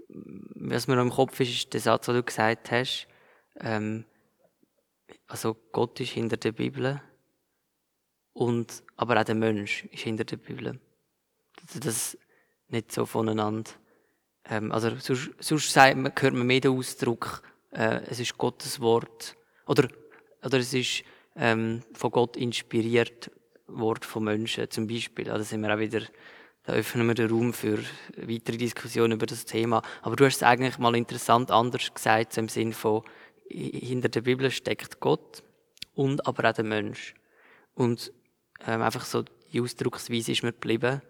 [0.10, 3.08] was mir noch im Kopf ist, ist der Satz, den du gesagt hast.
[3.60, 4.06] Ähm,
[5.28, 7.02] also Gott ist hinter der Bibel
[8.34, 10.80] und aber auch der Mensch ist hinter der Bibel.
[11.62, 12.18] Also das
[12.70, 13.72] nicht so voneinander
[14.50, 18.80] ähm, also sonst, sonst sagt man, hört man mehr den Ausdruck, äh, es ist Gottes
[18.80, 19.88] Wort oder,
[20.44, 21.04] oder es ist
[21.36, 23.32] ähm, von Gott inspiriert
[23.68, 25.26] Wort von Menschen zum Beispiel.
[25.26, 26.02] Da sind wir auch wieder,
[26.64, 27.80] da öffnen wir den Raum für
[28.18, 29.82] weitere Diskussionen über das Thema.
[30.02, 33.04] Aber du hast es eigentlich mal interessant anders gesagt, so im Sinn von,
[33.50, 35.44] hinter der Bibel steckt Gott
[35.94, 37.14] und aber auch der Mensch.
[37.74, 38.12] Und
[38.66, 41.02] ähm, einfach so die Ausdrucksweise ist mir geblieben.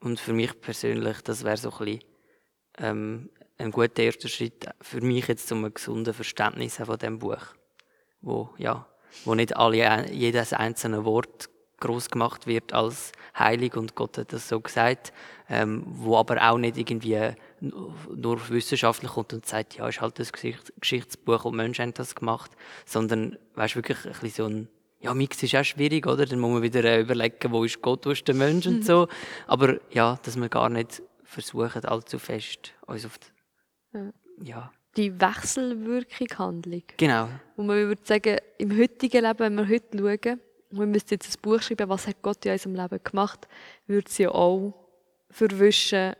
[0.00, 2.04] Und für mich persönlich, das wäre so ein bisschen
[2.78, 7.42] ähm, ein guter erster Schritt für mich jetzt zum gesunden Verständnis von dem Buch,
[8.20, 8.86] wo ja,
[9.24, 11.48] wo nicht alle jedes einzelne Wort
[11.82, 15.12] groß gemacht wird als heilig und Gott hat das so gesagt,
[15.48, 20.32] ähm, wo aber auch nicht irgendwie nur wissenschaftlich kommt und sagt, ja, ist halt das
[20.32, 22.52] Geschichtsbuch und Menschen haben das gemacht,
[22.86, 24.68] sondern weißt wirklich ein bisschen so ein
[25.00, 26.26] ja, Mix ist auch schwierig, oder?
[26.26, 29.08] Dann muss man wieder äh, überlegen, wo ist Gott, wo ist der Mensch und so.
[29.48, 34.12] Aber ja, dass man gar nicht versuchen allzu fest uns auf die, ja.
[34.44, 34.72] ja.
[34.96, 36.84] die Wechselwirkung Handlung.
[36.96, 37.28] Genau.
[37.56, 40.40] Wo man würde sagen, im heutigen Leben, wenn wir heute schauen,
[40.72, 43.46] und wir müssten jetzt ein Buch schreiben, was hat Gott in unserem Leben gemacht,
[43.86, 44.72] würde sie ja auch
[45.30, 46.14] verwischen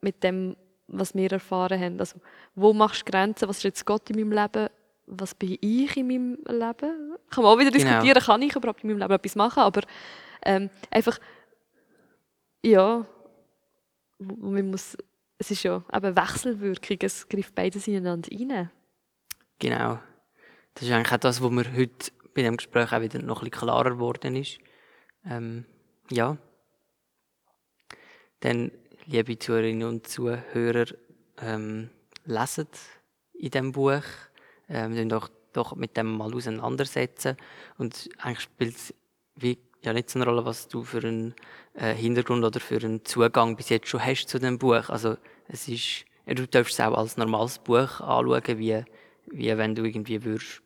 [0.00, 0.56] mit dem,
[0.88, 2.00] was wir erfahren haben.
[2.00, 2.20] Also,
[2.54, 3.48] wo machst du Grenzen?
[3.48, 4.68] Was ist jetzt Gott in meinem Leben?
[5.06, 7.16] Was bin ich in meinem Leben?
[7.30, 7.84] Kann man auch wieder genau.
[7.84, 9.60] diskutieren, kann ich überhaupt in meinem Leben etwas machen?
[9.60, 9.82] Aber
[10.44, 11.18] ähm, einfach,
[12.62, 13.06] ja,
[14.18, 14.96] man muss,
[15.38, 18.70] es ist ja eben Wechselwirkung, es greift beides ineinander rein.
[19.58, 20.00] Genau.
[20.74, 23.50] Das ist eigentlich auch das, was mir heute bei dem Gespräch auch wieder noch ein
[23.50, 24.58] bisschen klarer geworden ist.
[25.24, 25.64] Ähm,
[26.10, 26.36] ja.
[28.40, 28.72] Dann,
[29.06, 30.86] liebe Zuhörerinnen und Zuhörer,
[31.40, 31.90] ähm,
[32.24, 32.68] lesen
[33.34, 34.02] in diesem Buch,
[34.68, 37.36] ähm, doch, doch mit dem mal auseinandersetzen.
[37.78, 38.94] Und eigentlich spielt es
[39.36, 41.34] wie ja nicht so eine Rolle, was du für einen
[41.74, 44.88] äh, Hintergrund oder für einen Zugang bis jetzt schon hast zu dem Buch.
[44.88, 45.16] Also
[45.48, 48.84] es ist, du darfst es auch als normales Buch anschauen, wie,
[49.26, 50.62] wie wenn du irgendwie würdest,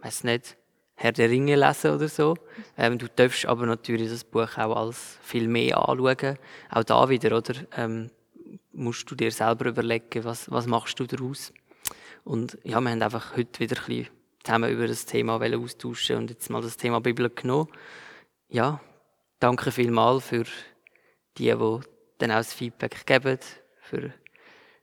[0.00, 0.56] weiß nicht,
[0.98, 2.36] Herr der Ringe lesen oder so.
[2.76, 6.38] Ähm, du darfst aber natürlich das Buch auch als viel mehr anschauen.
[6.70, 7.54] Auch da wieder, oder?
[7.76, 8.10] Ähm,
[8.72, 11.52] musst du dir selber überlegen, was, was machst du daraus.
[12.24, 14.08] Und ja, wir haben einfach heute wieder ein bisschen
[14.42, 17.68] zusammen über das Thema austauschen und jetzt mal das Thema Bibel genommen.
[18.48, 18.80] Ja,
[19.38, 20.44] danke vielmals für
[21.36, 21.80] die, die
[22.18, 23.38] dann auch das Feedback geben,
[23.80, 24.12] für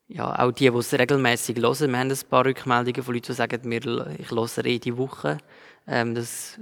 [0.08, 1.92] ja, auch die, die es regelmäßig hören.
[1.92, 5.38] Wir haben ein paar Rückmeldungen von Leuten, die sagen, ich höre jede Woche.
[5.86, 6.60] Ähm, das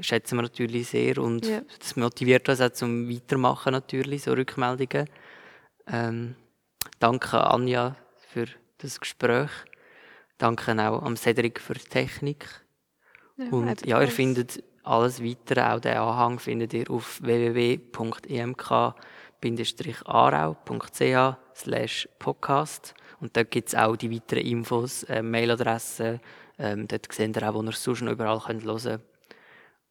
[0.00, 1.62] schätzen wir natürlich sehr und ja.
[1.80, 5.08] das motiviert uns auch zum Weitermachen natürlich, so Rückmeldungen.
[5.88, 6.36] Ähm,
[7.00, 7.96] danke Anja
[8.28, 8.46] für
[8.78, 9.50] das Gespräch.
[10.38, 12.46] Danke auch am Cedric für die Technik.
[13.36, 18.18] Ja, und ja, ihr findet alles weitere, auch den Anhang findet ihr auf www.emk-arau.ch
[22.18, 22.94] podcast.
[23.20, 26.20] Und dort gibt es auch die weiteren Infos, äh, Mailadressen.
[26.62, 29.02] Ähm, dort seht ihr auch, wo ihr es sonst noch überall könnt hören könnt.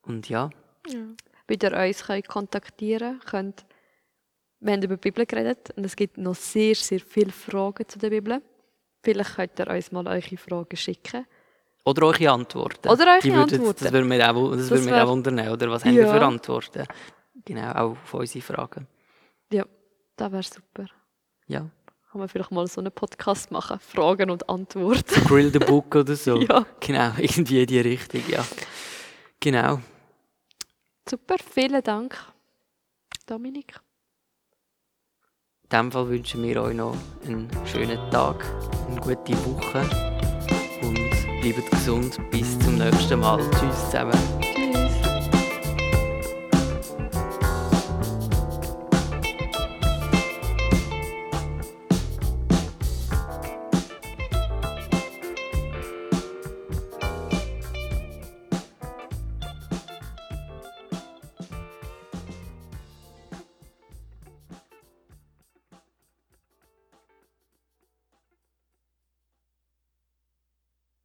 [0.03, 0.49] Und ja.
[0.87, 0.99] ja.
[1.47, 3.65] Wie ihr uns könnt kontaktieren könnt,
[4.61, 7.99] wir haben über die Bibel geredet und es gibt noch sehr, sehr viele Fragen zu
[7.99, 8.41] der Bibel.
[9.03, 11.25] Vielleicht könnt ihr uns mal eure Fragen schicken.
[11.83, 12.87] Oder eure Antworten.
[12.87, 13.83] Oder eure Die Antworten.
[13.83, 15.49] Das würde mich auch, das das auch wundern.
[15.49, 15.89] Oder was ja.
[15.89, 16.85] haben wir für Antworten?
[17.43, 18.87] Genau, auch auf unsere Fragen.
[19.51, 19.65] Ja,
[20.15, 20.85] das wäre super.
[21.47, 21.69] Ja.
[22.11, 23.79] Kann man vielleicht mal so einen Podcast machen?
[23.79, 25.23] Fragen und Antworten.
[25.27, 26.41] Grill the Book oder so.
[26.41, 26.65] ja.
[26.81, 28.43] Genau, irgendwie in die Richtung, ja.
[29.39, 29.79] Genau.
[31.09, 32.17] Super, vielen Dank,
[33.25, 33.79] Dominik.
[35.63, 38.43] In diesem Fall wünschen wir euch noch einen schönen Tag,
[38.89, 39.79] eine gute Woche
[40.81, 42.19] und bleibt gesund.
[42.29, 43.39] Bis zum nächsten Mal.
[43.51, 44.50] Tschüss zusammen.